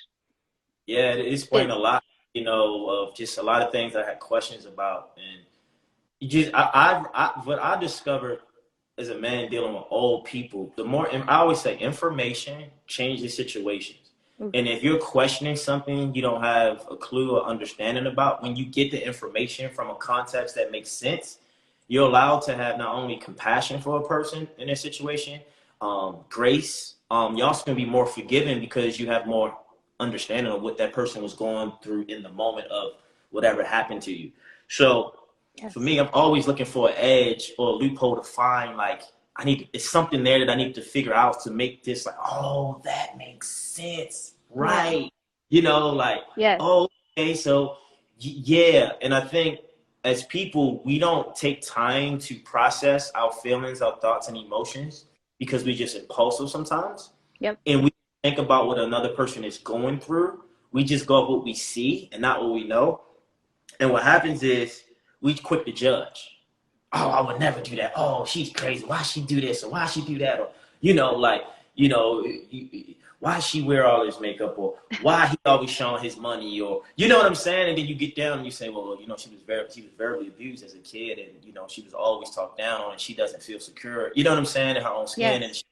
[0.86, 4.20] Yeah, it explained a lot, you know, of just a lot of things I had
[4.20, 5.44] questions about, and
[6.20, 8.40] you just I, I, I what I discovered
[8.98, 14.06] as a man dealing with old people, the more I always say information changes situations,
[14.38, 18.66] And if you're questioning something you don't have a clue or understanding about, when you
[18.66, 21.38] get the information from a context that makes sense,
[21.88, 25.40] you're allowed to have not only compassion for a person in a situation,
[25.81, 26.96] um, grace.
[27.11, 29.57] Um, you're also gonna be more forgiving because you have more
[30.01, 32.92] understanding of what that person was going through in the moment of
[33.31, 34.33] whatever happened to you.
[34.68, 35.14] So
[35.55, 35.72] yes.
[35.72, 38.77] for me, I'm always looking for an edge or a loophole to find.
[38.77, 39.03] Like
[39.38, 42.16] I need, it's something there that I need to figure out to make this like,
[42.25, 45.11] oh, that makes sense, right?
[45.49, 47.77] You know, like yes oh, okay, so
[48.22, 48.92] y- yeah.
[49.03, 49.61] And I think
[50.05, 55.07] as people, we don't take time to process our feelings, our thoughts, and emotions
[55.38, 57.11] because we're just impulsive sometimes.
[57.40, 57.59] Yep.
[57.66, 60.44] And we think about what another person is going through.
[60.72, 63.03] We just go what we see and not what we know.
[63.81, 64.83] And what happens is
[65.20, 66.36] we quick to judge.
[66.98, 67.92] Oh, I would never do that.
[67.96, 68.85] Oh, she's crazy.
[68.87, 70.40] Why she do this or why she do that?
[70.40, 70.48] Or
[70.80, 71.42] you know, like
[71.74, 72.24] you know,
[73.20, 77.09] why she wear all this makeup or why he always showing his money or you
[77.09, 77.68] know what I'm saying?
[77.68, 79.82] And then you get down and you say, well, you know, she was very she
[79.82, 82.92] was verbally abused as a kid and you know she was always talked down on
[82.92, 84.11] and she doesn't feel secure.
[84.14, 84.76] You know what I'm saying?
[84.76, 85.44] In her own skin Yes.
[85.44, 85.62] and she,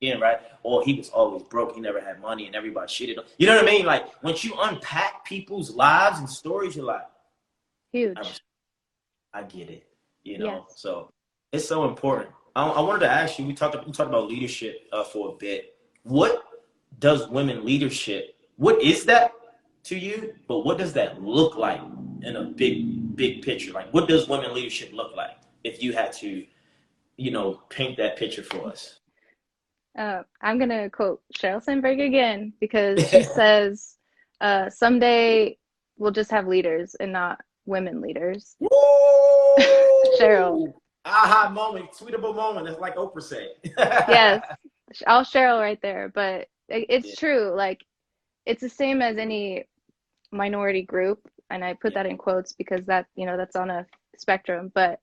[0.00, 0.38] yeah, right.
[0.64, 1.74] Or he was always broke.
[1.76, 3.24] He never had money and everybody shitted on.
[3.38, 3.86] You know what I mean?
[3.86, 7.06] Like once you unpack people's lives and stories, you're like,
[7.92, 8.16] huge
[9.32, 9.86] I, I get it.
[10.24, 10.80] You know, Yes.
[10.80, 11.10] so
[11.52, 12.30] it's so important.
[12.54, 13.46] I, I wanted to ask you.
[13.46, 13.74] We talked.
[13.86, 15.76] We talked about leadership uh, for a bit.
[16.04, 16.42] What
[16.98, 18.36] does women leadership?
[18.56, 19.32] What is that
[19.84, 20.34] to you?
[20.48, 21.80] But what does that look like
[22.22, 23.72] in a big, big picture?
[23.72, 25.36] Like, what does women leadership look like?
[25.64, 26.44] If you had to,
[27.16, 29.00] you know, paint that picture for us.
[29.98, 33.96] Uh, I'm gonna quote sheryl Sandberg again because she says,
[34.40, 35.58] uh, "Someday
[35.98, 38.56] we'll just have leaders and not women leaders."
[40.18, 40.72] Sheryl.
[41.04, 42.66] Aha moment, tweetable moment.
[42.66, 43.48] That's like Oprah said.
[43.64, 44.42] yes,
[45.06, 46.10] all Sheryl right there.
[46.14, 47.14] But it's Yeah.
[47.18, 47.54] true.
[47.54, 47.84] Like,
[48.46, 49.66] it's the same as any
[50.30, 51.20] minority group,
[51.50, 52.02] and I put Yeah.
[52.04, 54.70] that in quotes because that you know that's on a spectrum.
[54.74, 55.00] But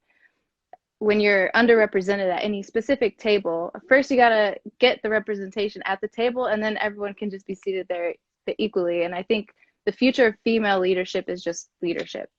[1.00, 6.08] when you're underrepresented at any specific table, first you gotta get the representation at the
[6.10, 8.14] table, and then everyone can just be seated there
[8.58, 9.04] equally.
[9.04, 9.54] And I think
[9.86, 12.30] the future of female leadership is just leadership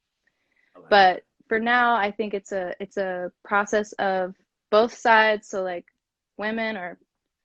[0.89, 4.35] but for now i think it's a it's a process of
[4.71, 5.49] both sides.
[5.49, 5.85] So like
[6.39, 6.99] women or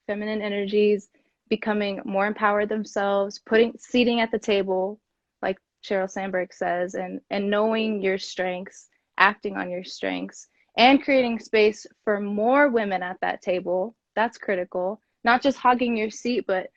[0.08, 1.10] feminine energies
[1.50, 5.00] becoming more empowered themselves putting seating at the table
[5.42, 8.88] like sheryl sandberg says and and knowing your strengths
[9.18, 13.96] acting on your strengths and creating space for more women at that table.
[14.14, 15.00] That's critical.
[15.24, 16.68] Not just hogging your seat but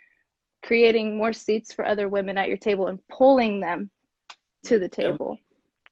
[0.64, 3.90] creating more seats for other women at your table and pulling them
[4.64, 5.38] to the table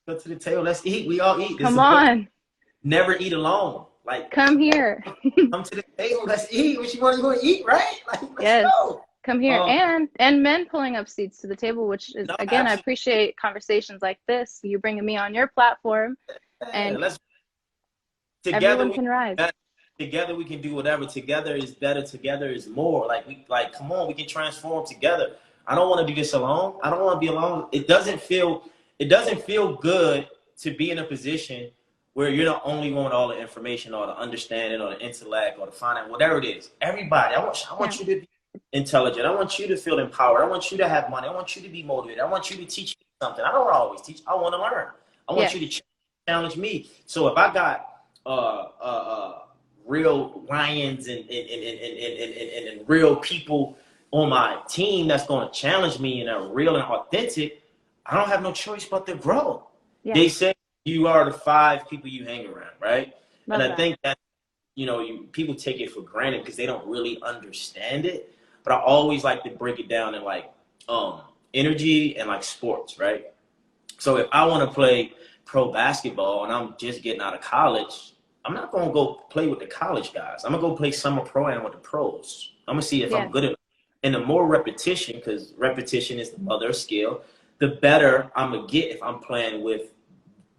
[0.07, 0.63] Go to the table.
[0.63, 1.09] Let's eat.
[1.09, 1.59] We all eat.
[1.59, 2.29] This come on
[2.85, 3.87] Never eat alone.
[4.07, 5.03] Like come here
[5.51, 6.23] come to the table.
[6.27, 6.79] Let's eat.
[6.79, 7.21] What you want?
[7.41, 8.01] To eat, right?
[8.07, 8.71] Like let's Yes.
[8.81, 9.05] go.
[9.25, 12.37] come here Um, and and men pulling up seats to the table which is No,
[12.39, 16.17] again i appreciate conversations like this you bringing me on your platform
[16.73, 17.19] And let's
[18.45, 18.67] together.
[18.67, 19.55] everyone We, can rise that-
[19.99, 21.05] together we can do whatever.
[21.07, 22.03] Together is better.
[22.03, 23.07] Together is more.
[23.09, 23.73] Like we like.
[23.73, 25.27] Come on, we can transform together.
[25.67, 26.79] I don't want to do this alone.
[26.85, 27.67] I don't want to be alone.
[27.73, 28.51] It doesn't feel.
[28.99, 30.29] It doesn't feel good
[30.61, 31.71] to be in a position
[32.15, 35.59] where you're the only one with all the information or the understanding or the intellect
[35.59, 36.71] or the finance, whatever it is.
[36.81, 38.29] Everybody, I want, I want you to be
[38.73, 39.27] intelligent.
[39.27, 40.43] I want you to feel empowered.
[40.43, 41.29] I want you to have money.
[41.29, 42.21] I want you to be motivated.
[42.21, 43.45] I want you to teach me something.
[43.45, 44.23] I don't always teach.
[44.27, 44.89] I want to learn.
[45.29, 45.61] I want Yeah.
[45.61, 45.83] you to
[46.27, 46.91] challenge me.
[47.05, 47.87] So if I got
[48.25, 49.39] uh, uh, uh,
[49.85, 53.77] real lions and and, and, and, and, and, and, and real people
[54.11, 57.63] on my team that's going to challenge me and are real and authentic,
[58.09, 59.67] I don't have no choice but to grow.
[60.03, 60.15] Yeah.
[60.15, 63.13] They say you are the five people you hang around, right?
[63.47, 63.77] Love and I that.
[63.77, 64.17] think that
[64.75, 68.35] you know you, people take it for granted because they don't really understand it.
[68.63, 70.51] But I always like to break it down in like
[70.89, 71.23] um,
[71.55, 73.27] energy and like sports, right?
[73.99, 75.13] So if I want to play
[75.45, 78.15] pro basketball and I'm just getting out of college,
[78.45, 80.45] I'm not gonna go play with the college guys.
[80.45, 82.53] I'm gonna go play summer pro am with the pros.
[82.69, 83.19] I'm gonna see if Yeah.
[83.19, 83.57] I'm good enough.
[84.03, 87.23] And the more repetition, because repetition is the mother of skill,
[87.59, 89.93] the better I'm gonna get if I'm playing with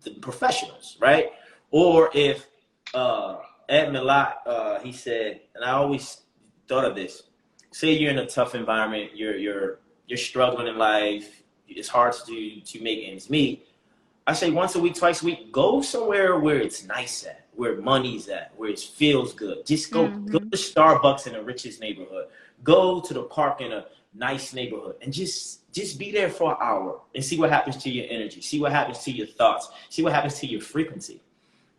[0.03, 1.31] the professionals, right?
[1.71, 2.47] Or if
[2.93, 3.37] uh,
[3.69, 6.21] Ed Mylett, uh, he said, and I always
[6.67, 7.23] thought of this.
[7.71, 12.61] Say you're in a tough environment, you're you're you're struggling in life, it's hard to
[12.61, 13.67] to make ends meet.
[14.25, 17.77] I say once a week, twice a week, go somewhere where it's nice at, where
[17.77, 19.65] money's at, where it feels good.
[19.65, 20.51] Just go go Mhm.
[20.51, 22.27] to Starbucks in the richest neighborhood.
[22.63, 26.57] Go to the park in a nice neighborhood and just just be there for an
[26.61, 30.01] hour and see what happens to your energy, see what happens to your thoughts, see
[30.01, 31.21] what happens to your frequency.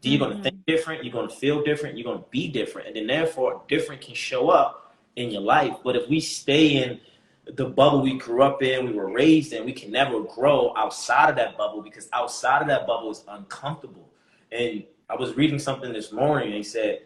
[0.02, 0.42] Then you're gonna Mhm.
[0.42, 4.14] think different, you're gonna feel different, you're gonna be different, and then therefore different can
[4.14, 5.76] show up in your life.
[5.82, 7.00] But if we stay in
[7.46, 11.30] the bubble we grew up in, we were raised in, we can never grow outside
[11.30, 14.08] of that bubble because outside of that bubble is uncomfortable.
[14.52, 17.02] And I was reading something this morning and they said,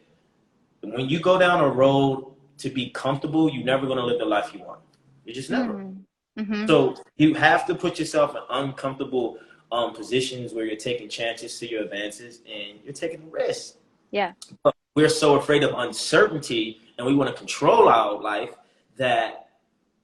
[0.83, 4.53] when you go down a road to be comfortable, you're never gonna live the life
[4.53, 4.81] you want.
[5.25, 5.75] You just never.
[5.75, 5.92] Mm.
[6.39, 6.67] Mhm.
[6.67, 9.39] So you have to put yourself in uncomfortable
[9.71, 13.79] um, positions where you're taking chances to your advances and you're taking risks.
[14.11, 14.33] Yeah.
[14.63, 18.55] But we're so afraid of uncertainty and we want to control our life
[18.97, 19.49] that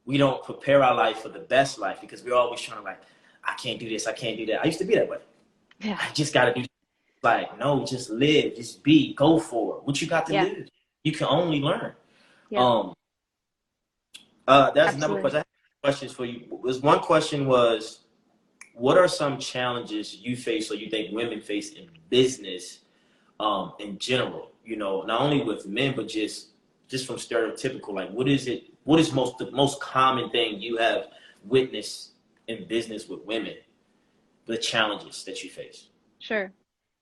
[0.06, 3.00] we don't prepare our life for the best life because we're always trying to like,
[3.44, 4.62] I can't do this, I can't do that.
[4.62, 5.18] I used to be that way.
[5.80, 5.98] Yeah.
[6.00, 6.64] I just gotta do
[7.22, 9.84] like no, just live, just be, go for it.
[9.84, 10.44] What you got to Yeah.
[10.44, 10.68] lose?
[11.04, 11.92] You can only learn.
[12.48, 12.64] Yeah.
[12.64, 12.94] Um
[14.46, 15.20] uh that's another Absolutely.
[15.20, 15.44] question.
[15.82, 16.46] Questions for you.
[16.50, 18.00] Was one question was
[18.74, 22.80] what are some challenges you face or you think women face in business
[23.38, 24.52] um in general?
[24.64, 26.48] You know, not only with men but just
[26.88, 30.78] just from stereotypical, like what is it what is most the most common thing you
[30.78, 31.08] have
[31.44, 32.12] witnessed
[32.48, 33.54] in business with women?
[34.46, 35.88] The challenges that you face.
[36.18, 36.50] Sure.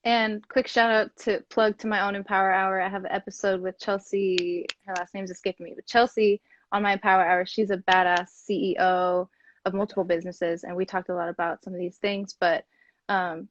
[0.04, 2.80] And quick shout out to plug to my own Empower Hour.
[2.80, 4.66] I have an episode with Chelsea.
[4.84, 6.40] Her last name's escaping me, but Chelsea
[6.72, 7.46] on my power Hour.
[7.46, 9.28] She's a badass CEO
[9.64, 12.34] of multiple businesses, and we talked a lot about some of these things.
[12.38, 12.64] But
[13.08, 13.48] um,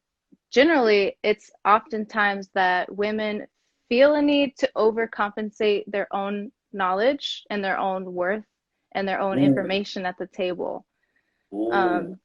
[0.52, 3.48] generally, it's oftentimes that women
[3.90, 8.46] feel a need to overcompensate their own knowledge and their own worth
[8.94, 9.44] and their own Ooh.
[9.44, 10.86] information at the table.
[11.72, 12.20] Um,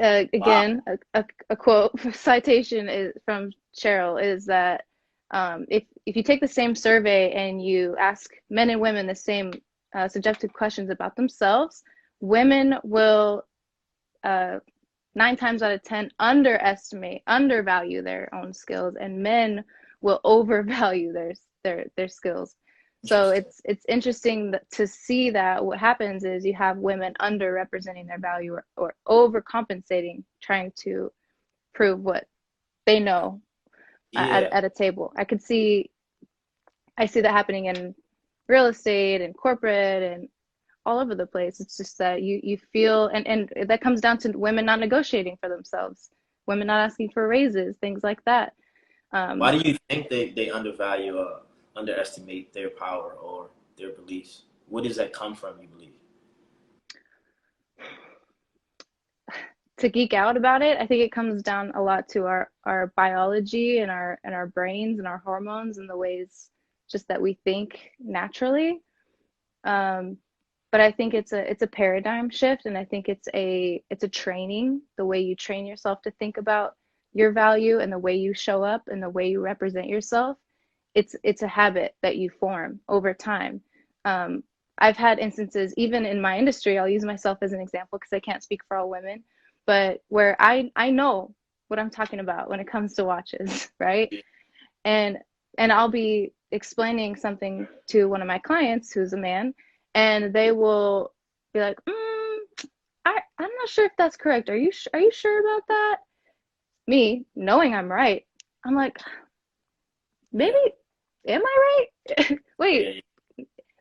[0.00, 4.84] uh, again, a, a, a quote citation is from Sheryl is that
[5.32, 9.14] um, if if you take the same survey and you ask men and women the
[9.14, 9.52] same
[9.94, 11.82] uh, subjective questions about themselves,
[12.20, 13.44] women will
[14.24, 14.58] uh,
[15.14, 19.64] nine times out of ten underestimate, undervalue their own skills, and men
[20.00, 21.32] will overvalue their
[21.64, 22.54] their their skills.
[23.06, 28.18] So it's it's interesting to see that what happens is you have women underrepresenting their
[28.18, 31.10] value or, or overcompensating, trying to
[31.72, 32.26] prove what
[32.84, 33.40] they know
[34.12, 34.26] yeah.
[34.26, 35.12] at, at a table.
[35.16, 35.90] I could see,
[36.98, 37.94] I see that happening in
[38.50, 40.28] real estate and corporate and
[40.84, 41.60] all over the place.
[41.60, 45.38] It's just that you you feel and and that comes down to women not negotiating
[45.40, 46.10] for themselves,
[46.46, 48.52] women not asking for raises, things like that.
[49.12, 51.40] Um, Why do you think they they undervalue, uh,
[51.76, 54.42] underestimate their power or their beliefs?
[54.68, 55.60] Where does that come from?
[55.60, 55.94] You believe?
[59.78, 62.92] to geek out about it, I think it comes down a lot to our our
[62.96, 66.50] biology and our and our brains and our hormones and the ways
[66.90, 68.80] just that we think naturally.
[69.64, 70.18] Um,
[70.72, 74.04] but I think it's a it's a paradigm shift, and I think it's a it's
[74.04, 76.74] a training the way you train yourself to think about
[77.12, 80.36] your value and the way you show up and the way you represent yourself.
[80.94, 83.60] It's it's a habit that you form over time.
[84.04, 84.44] Um,
[84.78, 88.20] I've had instances, even in my industry, I'll use myself as an example because I
[88.20, 89.24] can't speak for all women,
[89.66, 91.34] but where I I know
[91.68, 94.12] what I'm talking about when it comes to watches, right?
[94.84, 95.18] And
[95.58, 99.54] and I'll be explaining something to one of my clients who's a man,
[99.94, 101.12] and they will
[101.52, 102.38] be like, mm,
[103.04, 104.48] I I'm not sure if that's correct.
[104.48, 105.96] Are you are you sure about that?
[106.86, 108.24] Me knowing I'm right,
[108.64, 108.98] I'm like,
[110.32, 110.58] maybe
[111.26, 111.86] am I
[112.18, 112.38] right?
[112.58, 113.04] Wait,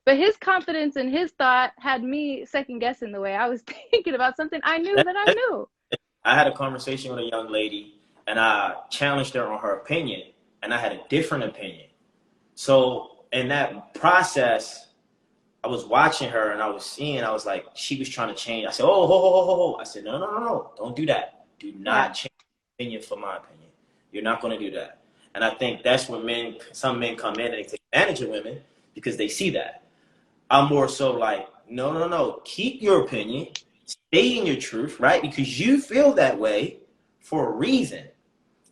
[0.10, 4.16] but his confidence and his thought had me second guessing the way I was thinking
[4.16, 5.70] about something I knew that I knew.
[6.24, 10.24] I had a conversation with a young lady and I challenged her on her opinion
[10.64, 11.89] and I had a different opinion.
[12.60, 14.90] So in that process,
[15.64, 18.36] I was watching her and I was seeing, I was like, she was trying to
[18.36, 18.68] change.
[18.68, 19.78] I said, oh, ho, ho, ho, ho.
[19.80, 21.46] I said, no, no, no, no, don't do that.
[21.58, 22.34] Do not change
[22.78, 23.70] opinion for my opinion.
[24.12, 25.00] You're not going to do that.
[25.36, 28.30] And I think that's when men, some men come in and they take advantage of
[28.30, 28.60] women
[28.94, 29.84] because they see that.
[30.50, 32.42] I'm more so like, no, no, no.
[32.44, 33.54] Keep your opinion.
[33.86, 35.22] Stay in your truth, right?
[35.22, 36.80] Because you feel that way
[37.22, 38.04] for a reason.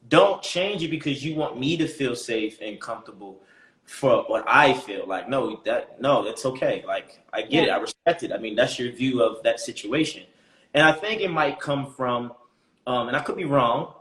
[0.10, 3.44] Don't change it because you want me to feel safe and comfortable
[3.88, 5.08] for what I feel.
[5.08, 6.84] Like, no, that no, it's okay.
[6.86, 7.62] Like, I get yeah.
[7.64, 7.70] it.
[7.72, 8.32] I respect it.
[8.32, 10.24] I mean, that's your view of that situation.
[10.74, 12.34] And I think it might come from,
[12.86, 13.94] um, and I could be wrong,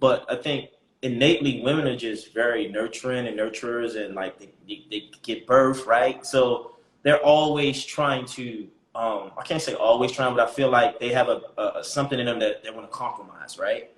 [0.00, 0.70] but I think
[1.02, 5.86] innately women are just very nurturing and nurturers and like they, they, they get birth,
[5.86, 6.26] right?
[6.26, 6.72] So
[7.04, 11.10] they're always trying to um, I can't say always trying, but I feel like they
[11.10, 13.90] have a, a something in them that they want to compromise, right?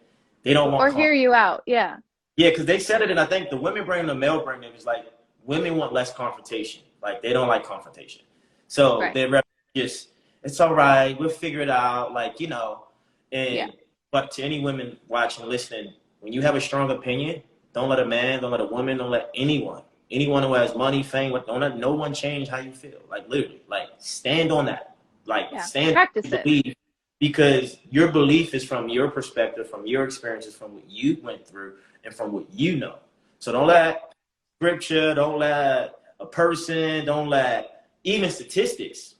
[0.42, 1.96] They don't want or hear you out, yeah.
[2.36, 4.74] Yeah, because they said it, and I think the women bring the male bring them
[4.76, 5.06] is like
[5.50, 8.22] women want less confrontation, like they don't like confrontation,
[8.68, 9.12] so right.
[9.14, 9.42] they're
[9.74, 10.08] just
[10.42, 12.86] it's all right, we'll figure it out, like you know,
[13.32, 13.66] and yeah.
[14.10, 17.42] but to any women watching, listening, when you have a strong opinion,
[17.74, 21.02] don't let a man, don't let a woman, don't let anyone anyone who has money,
[21.02, 23.00] fame, what don't let no one change how you feel.
[23.08, 24.96] Like literally, like stand on that.
[25.26, 26.76] Like yeah, stand practice it.
[27.18, 31.76] because your belief is from your perspective, from your experiences, from what you went through,
[32.04, 32.96] and from what you know.
[33.38, 34.14] So don't let
[34.60, 39.14] scripture, don't let a person, don't let even statistics.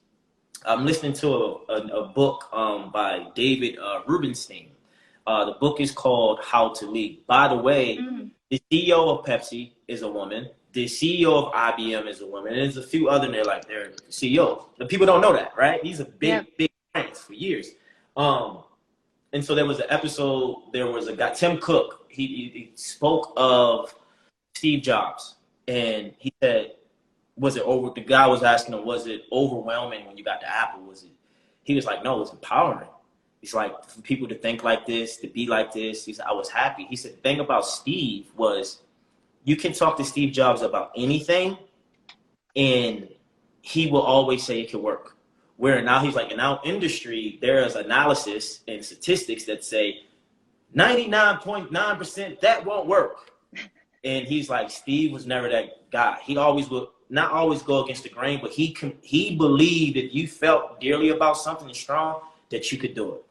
[0.66, 4.72] I'm listening to a, a, a book um, by David uh, Rubenstein.
[5.26, 7.26] Uh, the book is called How to Lead.
[7.26, 8.28] By the way, mm.
[8.50, 12.62] the CEO of Pepsi is a woman the CEO of IBM is a woman, and
[12.62, 14.66] there's a few other there like they're CEOs.
[14.78, 15.82] The people don't know that, right?
[15.82, 16.42] These are big, yeah.
[16.56, 17.70] big brands for years.
[18.16, 18.62] Um,
[19.32, 20.70] and so there was an episode.
[20.72, 22.06] There was a guy, Tim Cook.
[22.08, 23.92] He, he spoke of
[24.54, 25.36] Steve Jobs,
[25.68, 26.72] and he said,
[27.36, 30.48] "Was it over?" The guy was asking him, "Was it overwhelming when you got to
[30.48, 30.82] Apple?
[30.82, 31.10] Was it?"
[31.62, 32.88] He was like, "No, it was empowering."
[33.40, 36.04] He's like, for people to think like this, to be like this.
[36.04, 38.82] He said, "I was happy." He said, "The thing about Steve was."
[39.44, 41.56] you can talk to Steve Jobs about anything,
[42.56, 43.08] and
[43.62, 45.16] he will always say it could work.
[45.56, 50.00] Where now he's like, in our industry, there is analysis and statistics that say
[50.74, 53.30] 99.9% that won't work.
[54.02, 56.18] And he's like, Steve was never that guy.
[56.22, 60.14] He always would not always go against the grain, but he can, he believed if
[60.14, 62.20] you felt dearly about something strong,
[62.50, 63.24] that you could do it.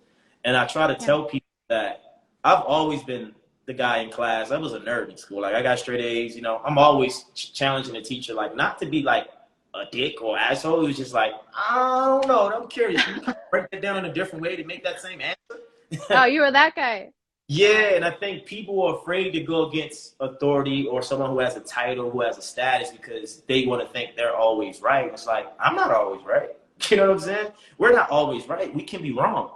[0.44, 1.00] And I try to yeah.
[1.00, 3.34] tell people that I've always been
[3.66, 4.52] the guy in class.
[4.52, 5.42] I was a nerd in school.
[5.42, 6.36] Like I got straight A's.
[6.36, 9.28] You know, I'm always challenging the teacher, like not to be like
[9.76, 10.84] a dick or asshole.
[10.84, 12.52] It was just like I don't know.
[12.52, 13.04] I'm curious.
[13.52, 15.64] break that down in a different way to make that same answer?
[16.10, 17.12] oh, you were that guy.
[17.52, 21.58] Yeah, and I think people are afraid to go against authority or someone who has
[21.58, 25.08] a title, who has a status, because they want to think they're always right.
[25.12, 26.52] It's like, I'm not always right.
[26.90, 27.52] You know what I'm saying?
[27.80, 28.74] We're not always right.
[28.74, 29.52] We can be wrong.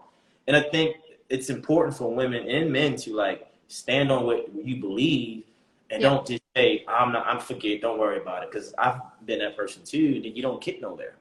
[0.47, 0.97] And I think
[1.29, 5.43] it's important for women and men to like stand on what you believe
[5.91, 6.09] and Yeah.
[6.09, 8.51] don't just say, I'm not, I'm forget, don't worry about it.
[8.51, 10.19] Because I've been that person too.
[10.19, 11.15] Then you don't get nowhere.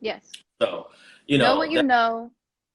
[0.00, 0.30] Yes.
[0.60, 0.88] So,
[1.28, 2.30] you know, know what you that- know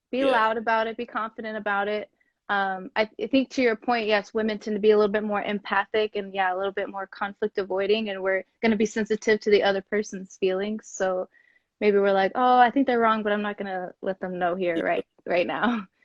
[0.10, 0.28] be Yeah.
[0.28, 2.10] loud about it be confident about it
[2.52, 5.24] um, I, I think to your point yes women tend to be a little bit
[5.24, 8.86] more empathic and yeah a little bit more conflict avoiding and we're going to be
[8.86, 10.92] sensitive to the other person's feelings.
[10.94, 11.28] So
[11.80, 14.38] maybe we're like oh i think they're wrong but i'm not going to let them
[14.38, 15.88] know here right right now.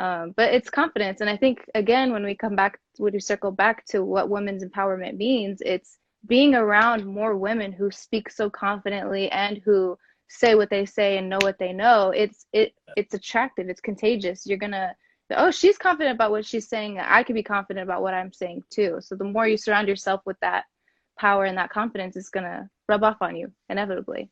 [0.00, 3.50] Um, but it's confidence and i think again when we come back when we circle
[3.50, 9.28] back to what women's empowerment means it's being around more women who speak so confidently
[9.30, 12.10] and who say what they say and know what they know.
[12.10, 14.46] It's it it's attractive it's contagious.
[14.46, 14.94] You're gonna
[15.36, 18.62] oh she's confident about what she's saying i could be confident about what i'm saying
[18.70, 20.64] too so the more you surround yourself with that
[21.18, 24.30] power and that confidence it's gonna rub off on you inevitably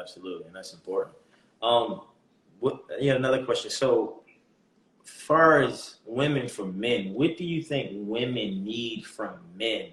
[0.00, 1.16] Absolutely, and that's important.
[1.62, 2.02] Um,
[2.58, 3.70] what, yeah, another question.
[3.70, 4.22] So,
[5.04, 9.90] far as women from men, what do you think women need from men?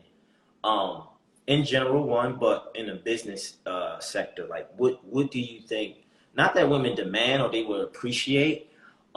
[0.64, 1.08] Um,
[1.48, 6.06] in general, one, but in the business uh, sector, like what what do you think?
[6.36, 8.67] Not that women demand or they would appreciate.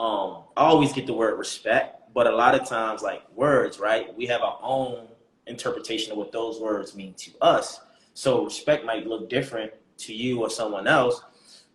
[0.01, 4.15] Um, I always get the word respect, but a lot of times, like words, right?
[4.17, 5.07] We have our own
[5.45, 7.81] interpretation of what those words mean to us.
[8.15, 11.21] So respect might look different to you or someone else.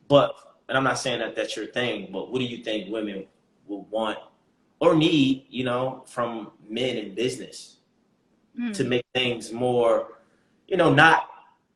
[0.08, 0.34] But
[0.68, 3.26] and I'm not saying that that's your thing, but what do you think women
[3.68, 4.18] will want
[4.80, 7.74] or need, you know, from men in business
[8.56, 8.72] Hmm.
[8.72, 10.18] to make things more,
[10.66, 11.28] you know, not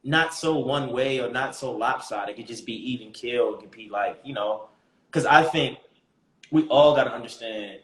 [0.02, 2.30] not so one way or not so lopsided.
[2.30, 3.54] It could just be even kill.
[3.54, 4.70] It could be like, you know,
[5.06, 5.78] because I think
[6.50, 7.80] we all got to understand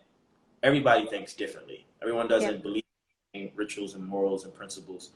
[0.62, 1.86] everybody thinks differently.
[2.02, 2.62] Everyone doesn't Yeah.
[2.62, 2.82] believe
[3.34, 5.10] in rituals and morals and principles.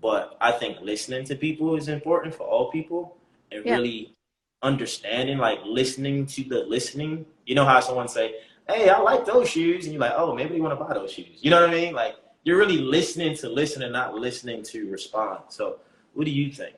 [0.00, 3.16] But I think listening to people is important for all people
[3.52, 3.76] and Yeah.
[3.76, 4.14] really
[4.62, 7.26] understanding, like listening to the listening.
[7.46, 8.36] You know how someone say,
[8.68, 11.12] Hey, I like those shoes, and you're like, Oh, maybe you want to buy those
[11.12, 11.38] shoes.
[11.40, 11.94] You know what I mean?
[11.94, 15.40] Like you're really listening to listen and not listening to respond.
[15.48, 15.78] So
[16.14, 16.76] what do you think?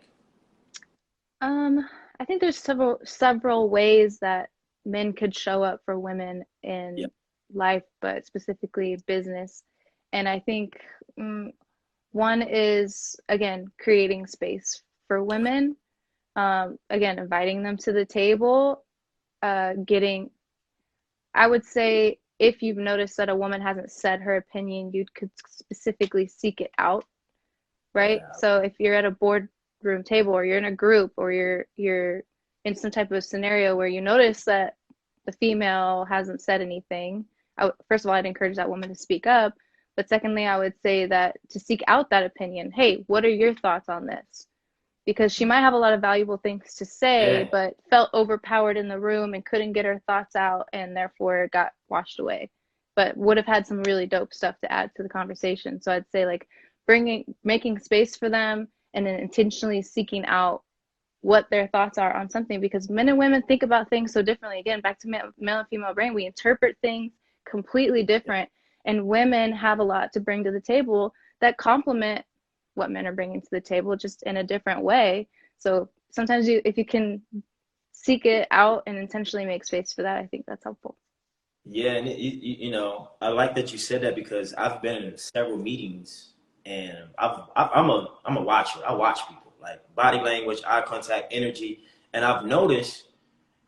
[1.41, 1.89] Um,
[2.21, 4.51] I think there's several several ways that
[4.85, 7.13] men could show up for women in Yep.
[7.53, 9.63] life, but specifically business.
[10.13, 10.81] And I think
[11.19, 11.53] mm,
[12.13, 15.77] one is again creating space for women.
[16.37, 18.85] Um, again, inviting them to the table,
[19.43, 20.31] uh, getting.
[21.35, 25.31] I would say if you've noticed that a woman hasn't said her opinion, you could
[25.47, 27.05] specifically seek it out,
[27.95, 28.21] right?
[28.21, 28.33] Yeah.
[28.33, 32.23] So if you're at a boardroom table or you're in a group or you're you're
[32.65, 34.77] in some type of scenario where you notice that
[35.27, 37.25] the female hasn't said anything
[37.59, 39.53] w first of all i'd encourage that woman to speak up
[39.97, 43.55] but secondly i would say that to seek out that opinion hey what are your
[43.55, 44.47] thoughts on this
[45.05, 47.49] because she might have a lot of valuable things to say Yeah.
[47.51, 51.73] but felt overpowered in the room and couldn't get her thoughts out and therefore got
[51.89, 52.51] washed away
[52.95, 56.11] but would have had some really dope stuff to add to the conversation so i'd
[56.11, 56.47] say like
[56.87, 60.63] bringing making space for them and then intentionally seeking out
[61.23, 64.61] what their thoughts are on something because men and women think about things so differently.
[64.61, 67.13] Again back to male, and female brain we interpret things
[67.49, 68.49] completely different
[68.85, 72.25] and women have a lot to bring to the table that complement
[72.75, 75.29] what men are bringing to the table just in a different way.
[75.59, 77.23] So sometimes you if you can
[77.93, 80.97] seek it out and intentionally make space for that i think that's helpful.
[81.65, 85.05] Yeah, and it, you, you know, I like that you said that because I've been
[85.05, 86.33] in several meetings,
[86.67, 88.81] and I've, I- I'm a I'm a watcher.
[88.87, 93.05] I watch people like body language, eye contact, energy, and I've noticed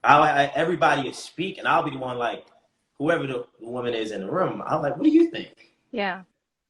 [0.05, 1.67] I, I everybody is speaking.
[1.67, 2.47] I'll be the one like
[2.99, 4.63] whoever the woman is in the room.
[4.67, 5.53] I'm like, what do you think?
[5.93, 6.23] yeah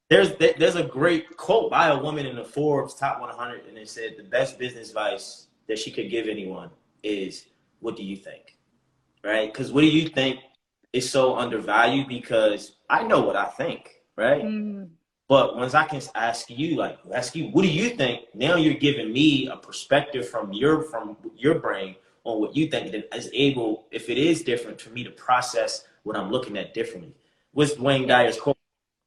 [0.09, 3.89] There's there's a great quote by a woman in the Forbes top 100, and it
[3.89, 6.69] said the best business advice that she could give anyone
[7.03, 7.45] is,
[7.79, 8.57] "What do you think?"
[9.23, 9.51] Right?
[9.51, 10.39] Because what do you think
[10.93, 14.43] is so undervalued because I know what I think, right?
[14.43, 14.89] Mm,
[15.27, 18.25] But once I can ask you, like, ask you, what do you think?
[18.33, 21.95] Now you're giving me a perspective from your from your brain
[22.25, 25.85] on what you think that is able, if it is different, for me to process
[26.03, 27.13] what I'm looking at differently.
[27.53, 28.57] With Wayne Dyer's quote,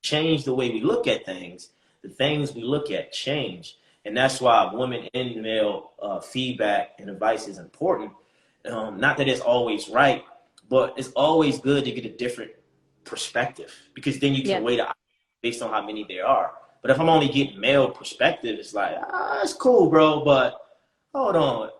[0.02, 1.70] change the way we look at things,
[2.02, 3.76] the things we look at change.
[4.04, 8.12] And that's why women and male uh, feedback and advice is important.
[8.68, 10.24] Um, not that it's always right,
[10.68, 12.52] but it's always good to get a different
[13.04, 14.60] perspective because then you can Yeah.
[14.60, 14.94] weigh the
[15.42, 16.52] based on how many there are.
[16.82, 20.24] But if I'm only getting male perspective, it's like, ah, it's cool, bro.
[20.24, 20.54] But
[21.14, 21.70] hold on,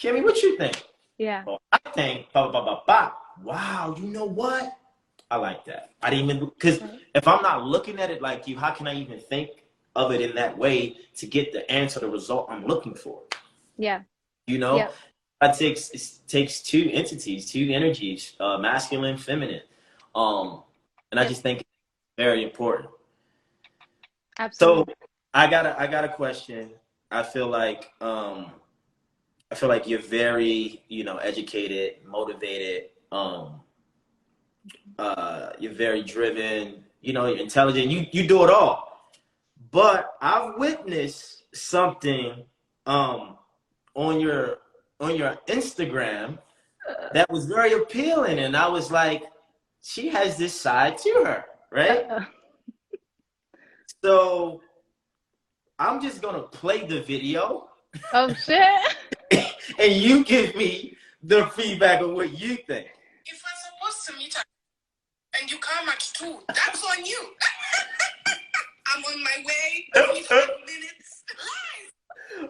[0.00, 0.84] Kimmy, what you think?
[1.18, 3.12] yeah Well, I think, ba ba ba ba.
[3.42, 4.72] Wow, you know what?
[5.30, 5.90] I like that.
[6.02, 7.00] I didn't even because Right.
[7.14, 9.50] if I'm not looking at it like you, how can I even think
[9.94, 13.22] of it in that way to get the answer, the result I'm looking for?
[13.76, 14.02] Yeah.
[14.46, 14.94] You know, Yep.
[15.42, 19.62] it takes it takes two entities, two energies, uh, masculine, feminine,
[20.14, 20.62] um,
[21.10, 21.68] and I just think it's
[22.16, 22.88] very important.
[24.52, 24.86] So
[25.34, 26.70] I got a I got a question.
[27.10, 28.52] I feel like um,
[29.50, 32.90] I feel like you're very you know educated, motivated.
[33.10, 33.60] Um,
[34.98, 36.84] uh, you're very driven.
[37.00, 37.88] You know, you're intelligent.
[37.88, 39.12] You you do it all.
[39.70, 42.44] But I've witnessed something
[42.86, 43.36] um,
[43.94, 44.58] on your
[45.00, 46.38] on your Instagram
[47.12, 49.24] that was very appealing, and I was like,
[49.82, 52.06] she has this side to her, right?
[52.10, 52.20] Uh,
[54.04, 54.60] So
[55.78, 57.68] I'm just gonna play the video,
[58.12, 58.60] oh shit.
[59.78, 62.88] and you give me the feedback of what you think.
[63.26, 64.44] If we're supposed to meet at
[65.40, 67.18] and you come at two, that's on you.
[68.94, 69.86] I'm on my way.
[69.94, 71.24] Give me five minutes.
[71.38, 71.88] Lies.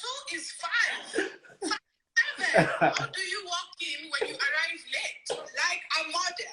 [0.00, 1.28] Two is five.
[1.62, 1.78] Five,
[2.42, 2.68] seven.
[2.80, 5.28] How do you walk in when you arrive late?
[5.38, 6.52] Like a model.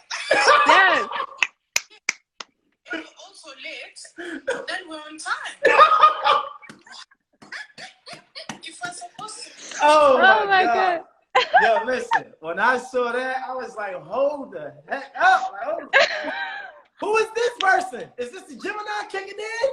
[0.68, 1.08] Yes.
[2.88, 4.00] If you're also late,
[4.68, 5.54] then we're on time.
[8.64, 11.02] if we're supposed to meet Oh, Oh my god.
[11.62, 12.34] Yo, listen.
[12.40, 16.34] When I saw that, I was like, "Hold the heck up!" Hold the-
[17.00, 18.10] Who is this person?
[18.18, 19.70] Is this the Gemini kicking in?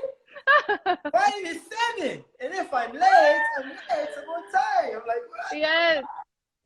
[1.11, 1.62] Why is it
[1.99, 2.25] seven?
[2.41, 4.09] And if I'm late, I'm late.
[4.17, 4.91] I'm on time.
[5.01, 5.59] I'm like, what?
[5.59, 6.05] yes.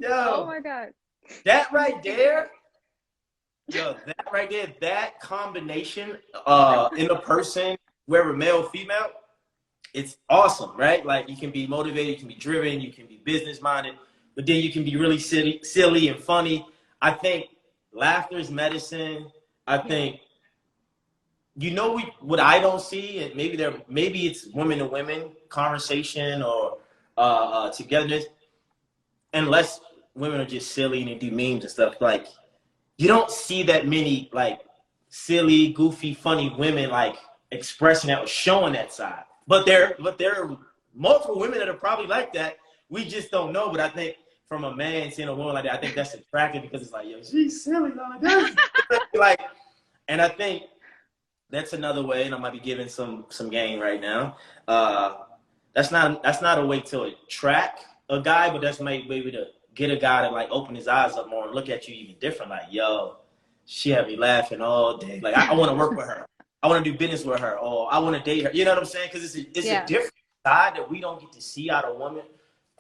[0.01, 0.89] Yo, Oh my god.
[1.45, 2.51] that right there.
[3.69, 7.77] Yo, that right there, that combination uh in a person,
[8.09, 9.11] whether male female,
[9.93, 11.05] it's awesome, right?
[11.05, 13.97] Like you can be motivated, you can be driven, you can be business minded,
[14.35, 16.67] but then you can be really silly, silly and funny.
[17.03, 17.51] I think
[17.93, 19.31] laughter is medicine.
[19.67, 20.21] I think
[21.55, 25.33] you know we what I don't see, and maybe there maybe it's women to women
[25.51, 26.79] conversation or
[27.19, 28.25] uh, uh togetherness,
[29.35, 29.81] unless
[30.15, 32.27] women are just silly and they do memes and stuff like
[32.97, 34.61] you don't see that many like
[35.11, 37.17] silly, goofy, funny women like
[37.51, 39.25] expressing that or showing that side.
[39.47, 40.59] But there, but there are
[40.95, 42.59] multiple women that are probably like that.
[42.89, 43.71] We just don't know.
[43.71, 44.17] But I think
[44.49, 47.07] from a man seeing a woman like that, I think that's attractive because it's like,
[47.09, 49.07] yo, she's silly like that.
[49.15, 49.41] like,
[50.09, 50.65] and I think
[51.51, 52.25] that's another way.
[52.25, 54.37] And I might be giving some some game right now.
[54.67, 55.17] Uh,
[55.75, 59.91] that's not that's not a way to attract a guy, but that's maybe to get
[59.91, 62.51] a guy to like open his eyes up more and look at you even different.
[62.51, 63.17] Like, yo,
[63.65, 65.21] she had me laughing all day.
[65.21, 66.27] Like, I, I want to work with her.
[66.63, 68.51] I want to do business with her, or I want to date her.
[68.53, 69.11] You know what I'm saying?
[69.13, 69.85] Because it's a, it's Yeah.
[69.85, 70.15] a different
[70.47, 72.25] side that we don't get to see out of a woman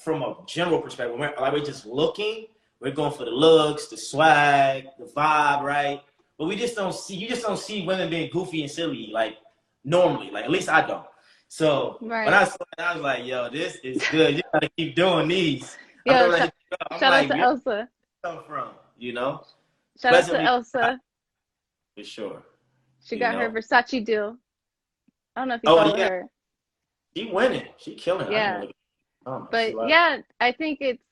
[0.01, 1.17] from a general perspective.
[1.19, 2.47] We're, like we're just looking.
[2.81, 6.01] We're going for the looks, the swag, the vibe, right?
[6.39, 7.17] But we just don't see.
[7.17, 9.37] You just don't see women being goofy and silly like
[9.85, 10.31] normally.
[10.31, 11.07] Like at least I don't.
[11.49, 12.25] So Right.
[12.27, 14.37] when I saw it, I was like, "Yo, this is good.
[14.37, 16.77] You gotta keep doing these." Yo, gonna sh- let you go.
[16.91, 17.89] I'm shout like, out to Elsa.
[18.25, 18.69] come from?"
[18.99, 19.45] You know,
[20.01, 21.01] Shout out to Elsa.
[21.97, 22.43] for sure.
[23.09, 23.41] She got know.
[23.41, 24.37] her Versace deal.
[25.35, 26.09] I don't know if you Oh, follow yeah.
[26.09, 26.25] her.
[27.17, 27.67] She winning.
[27.79, 28.31] She killing.
[28.31, 28.65] Yeah.
[29.27, 31.03] oh, But yeah, I think it's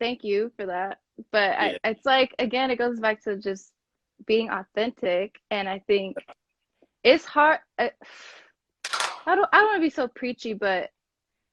[0.00, 0.98] thank you for that.
[1.32, 1.76] But Yeah.
[1.84, 3.72] I, it's like again, it goes back to just
[4.26, 6.16] being authentic, and I think
[7.04, 7.60] it's hard.
[7.78, 7.92] I,
[9.26, 9.48] I don't.
[9.52, 10.90] I don't want to be so preachy, but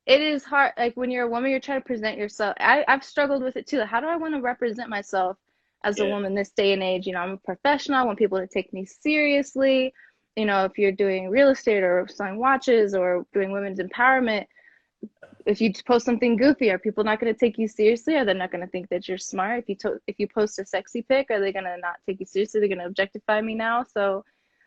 [0.07, 0.73] it is hard.
[0.77, 2.55] Like when you're a woman, you're trying to present yourself.
[2.59, 3.81] I, I've struggled with it too.
[3.81, 5.37] How do I want to represent myself
[5.85, 7.07] as a woman this day and age?
[7.07, 7.99] You know, I'm a professional.
[7.99, 9.93] I want people to take me seriously.
[10.35, 14.45] You know, if you're doing real estate or selling watches or doing women's empowerment,
[15.45, 18.15] if you post something goofy, are people not going to take you seriously?
[18.15, 19.59] Are they not going to think that you're smart?
[19.59, 22.19] If you to- if you post a sexy pic, are they going to not take
[22.19, 22.59] you seriously?
[22.59, 23.83] They're going to objectify me now.
[23.83, 24.25] So,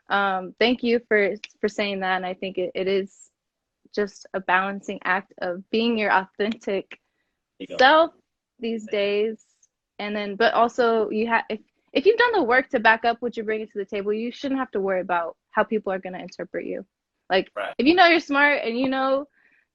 [0.09, 2.17] um, thank you for for saying that.
[2.17, 3.31] And I think it, it is
[3.95, 7.01] just a balancing act of being your authentic
[7.59, 8.13] you self
[8.61, 9.45] these days,
[9.99, 11.61] and then but also you have if
[11.93, 14.31] if you've done the work to back up what you're bringing to the table, you
[14.31, 16.85] shouldn't have to worry about how people are going to interpret you.
[17.31, 17.75] Like Right.
[17.79, 19.27] if you know you're smart and you know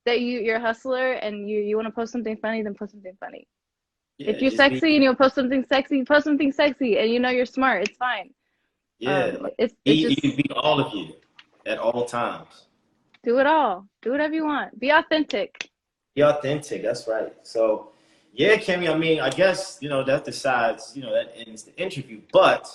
[0.05, 2.91] that you you're a hustler and you you want to post something funny, then post
[2.91, 3.47] something funny.
[4.19, 7.09] Yeah, if you're just be- sexy and you'll post something sexy, post something sexy, and
[7.09, 8.29] you know you're smart, it's fine.
[8.99, 11.13] yeah, Um, it's, be, it's just be all of you
[11.65, 12.67] at all times.
[13.23, 15.69] do it all, do whatever you want, be authentic.
[16.15, 16.83] Be authentic.
[16.83, 17.33] That's right.
[17.41, 17.92] So,
[18.33, 18.91] yeah, Kimmy.
[18.93, 20.91] I mean, I guess you know that decides.
[20.95, 22.21] You know that ends the interview.
[22.31, 22.67] But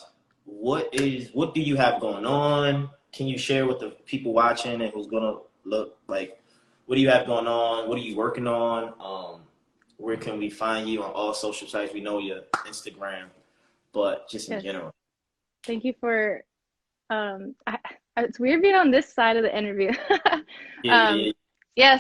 [0.45, 2.91] what is what do you have going on?
[3.13, 6.41] Can you share with the people watching and who's gonna look like?
[6.87, 7.89] What do you have going on?
[7.89, 8.95] What are you working on?
[9.01, 9.43] Um,
[9.99, 11.93] where can we find you on all social sites?
[11.93, 13.25] We know your Instagram,
[13.93, 14.93] but just in general.
[15.65, 16.43] Thank you for.
[17.11, 17.79] Um, I-
[18.21, 19.93] it's weird being on this side of the interview.
[20.85, 21.33] Yeah, Um, yeah, yeah,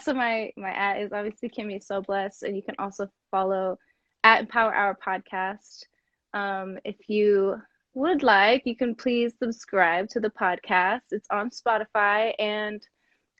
[0.01, 3.79] so my my at is obviously Kimmy So Blessed, and you can also follow
[4.25, 5.85] at Empower Hour Podcast.
[6.35, 7.63] Um, if you
[7.95, 11.03] would like, you can please subscribe to the podcast.
[11.13, 12.83] It's on Spotify and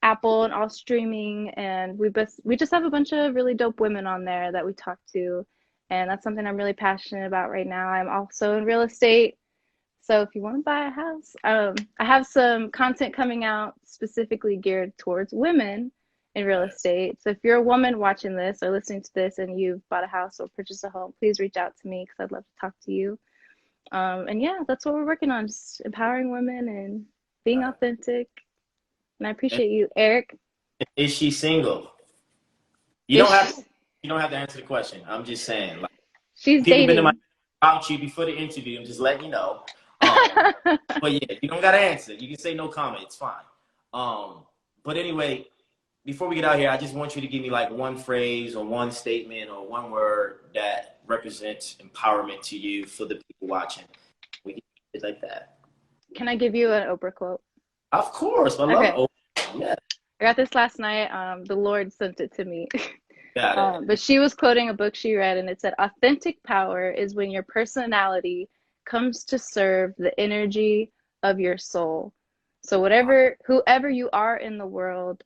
[0.03, 3.81] Apple and all streaming, and we best we just have a bunch of really dope
[3.81, 5.45] women on there that we talk to,
[5.91, 7.89] and that's something I'm really passionate about right now.
[7.89, 9.35] I'm also in real estate.
[10.03, 13.75] So if you want to buy a house, um, I have some content coming out
[13.83, 15.91] specifically geared towards women
[16.35, 17.21] in real estate.
[17.23, 20.09] So if you're a woman watching this or listening to this and you've bought a
[20.09, 22.75] house or purchased a home, please reach out to me because I'd love to talk
[22.85, 23.19] to you.
[23.93, 27.05] Um, and yeah, that's what we're working on, just empowering women and
[27.45, 28.29] being authentic.
[29.19, 30.37] And I appreciate you, Eric.
[30.97, 31.91] Is she single?
[33.09, 33.63] You Is don't have she-
[34.03, 35.03] you don't have to answer the question.
[35.09, 35.81] I'm just saying.
[35.81, 35.91] Like,
[36.37, 37.05] She's people been to dating.
[37.05, 37.13] my
[37.61, 38.79] about you before the interview.
[38.79, 39.65] I'm just letting you know.
[40.03, 42.15] Um, but yeah, you don't gotta answer.
[42.15, 43.03] You can say no comment.
[43.03, 43.43] It's fine.
[43.93, 44.45] Um,
[44.85, 45.49] but anyway,
[46.09, 48.57] before we get out here, I just want you to give me like one phrase
[48.57, 53.85] or one statement or one word that represents empowerment to you for the people watching.
[54.43, 54.63] We can
[54.95, 55.59] do it like that.
[56.17, 57.43] Can I give you an Oprah quote?
[57.93, 58.93] Of course, I love Okay.
[58.97, 59.61] Oprah.
[59.61, 59.75] Yeah,
[60.19, 61.09] I got this last night.
[61.09, 62.69] Um, the Lord sent it to me.
[63.35, 63.59] got it.
[63.59, 67.15] Um, but she was quoting a book she read, and it said, Authentic power is
[67.15, 68.49] when your personality
[68.87, 70.91] comes to serve the energy
[71.23, 72.15] of your soul.
[72.63, 75.23] So, whatever, whoever you are in the world,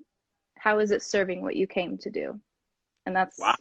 [0.62, 2.38] how is it serving what you came to do?
[3.04, 3.56] And that's Wow.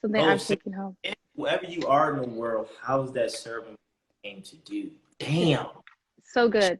[0.00, 0.96] something Oh, I'm so- taking home.
[1.34, 3.80] Whoever you are in the world, how is that serving what
[4.22, 4.92] you came to do?
[5.18, 5.66] Damn.
[6.22, 6.78] So good.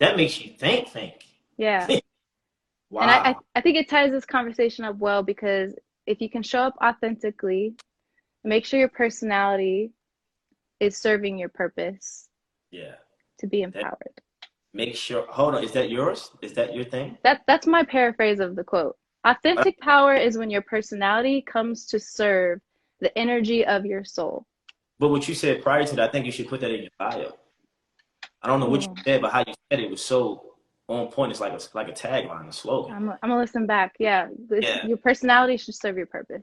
[0.00, 1.24] That makes you think, think.
[1.56, 1.86] Yeah.
[2.90, 3.00] Wow.
[3.02, 5.74] And I, I, I think it ties this conversation up well because
[6.06, 7.74] if you can show up authentically,
[8.44, 9.92] make sure your personality
[10.78, 12.28] is serving your purpose
[12.70, 12.96] yeah.
[13.38, 14.20] to be empowered.
[14.72, 15.26] Make sure.
[15.28, 15.64] Hold on.
[15.64, 16.30] Is that yours?
[16.42, 17.18] Is that your thing?
[17.24, 18.96] That that's my paraphrase of the quote.
[19.24, 22.60] Authentic uh, power is when your personality comes to serve
[23.00, 24.46] the energy of your soul.
[24.98, 26.90] But what you said prior to that, I think you should put that in your
[26.98, 27.32] bio.
[28.42, 30.54] I don't know what you said, but how you said it was so
[30.88, 31.32] on point.
[31.32, 32.94] It's like a like a tagline, a slogan.
[32.94, 33.94] I'm I'm gonna listen back.
[33.98, 34.86] Yeah, Yeah.
[34.86, 36.42] your personality should serve your purpose.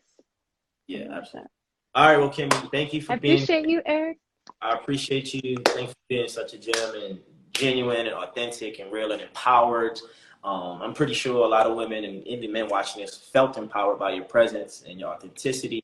[0.88, 1.50] Yeah, absolutely.
[1.96, 3.36] All right, well, Kimmy, thank you for I being.
[3.36, 4.18] appreciate you, Eric.
[4.62, 5.58] I appreciate you.
[5.66, 7.20] Thanks for being such a gem and
[7.62, 10.00] genuine and authentic and real and empowered.
[10.44, 14.00] Um, I'm pretty sure a lot of women and even men watching this felt empowered
[14.00, 15.82] by your presence and your authenticity.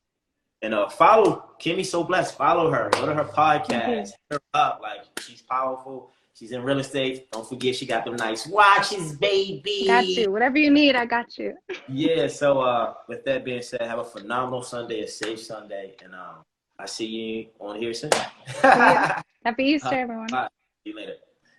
[0.62, 2.38] And uh, follow Kimmy So Blessed.
[2.38, 2.88] Follow her.
[2.92, 4.12] Go to her podcast.
[4.12, 4.80] Hit her up.
[4.82, 6.10] Like she's powerful.
[6.32, 7.30] She's in real estate.
[7.30, 9.84] Don't forget she got them nice watches, baby.
[9.86, 10.32] Got you.
[10.32, 11.54] Whatever you need, I got you.
[11.88, 12.26] Yeah.
[12.28, 16.36] So uh, with that being said, have a phenomenal Sunday, a safe Sunday, and um,
[16.78, 18.10] I see you on here soon.
[18.64, 19.20] Yeah.
[19.44, 20.26] Happy Easter, Uh, everyone.
[20.28, 20.48] bye.
[20.84, 21.16] See you later.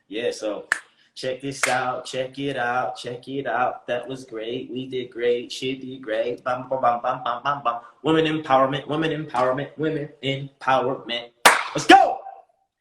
[0.07, 0.67] Yeah, so
[1.15, 2.05] check this out.
[2.05, 2.95] Check it out.
[2.95, 3.87] Check it out.
[3.87, 4.69] That was great.
[4.69, 5.51] We did great.
[5.51, 6.43] She did great.
[6.43, 7.79] Bum, bum, bum, bum, bum, bum, bum.
[8.03, 8.87] Women empowerment.
[8.87, 9.77] Women empowerment.
[9.77, 11.29] Women empowerment.
[11.73, 12.19] Let's go.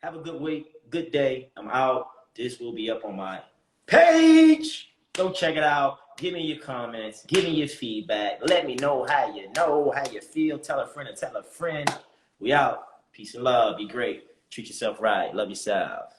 [0.03, 0.73] Have a good week.
[0.91, 1.51] Good day.
[1.57, 2.09] I'm out.
[2.35, 3.41] This will be up on my
[3.87, 4.91] page.
[5.15, 5.99] Go check it out.
[6.19, 7.25] Give me your comments.
[7.27, 8.41] Give me your feedback.
[8.43, 10.59] Let me know how you know, how you feel.
[10.59, 11.89] Tell a friend and tell a friend.
[12.39, 12.87] We out.
[13.13, 13.79] Peace and love.
[13.79, 14.27] Be great.
[14.51, 15.35] Treat yourself right.
[15.35, 16.14] Love yourself.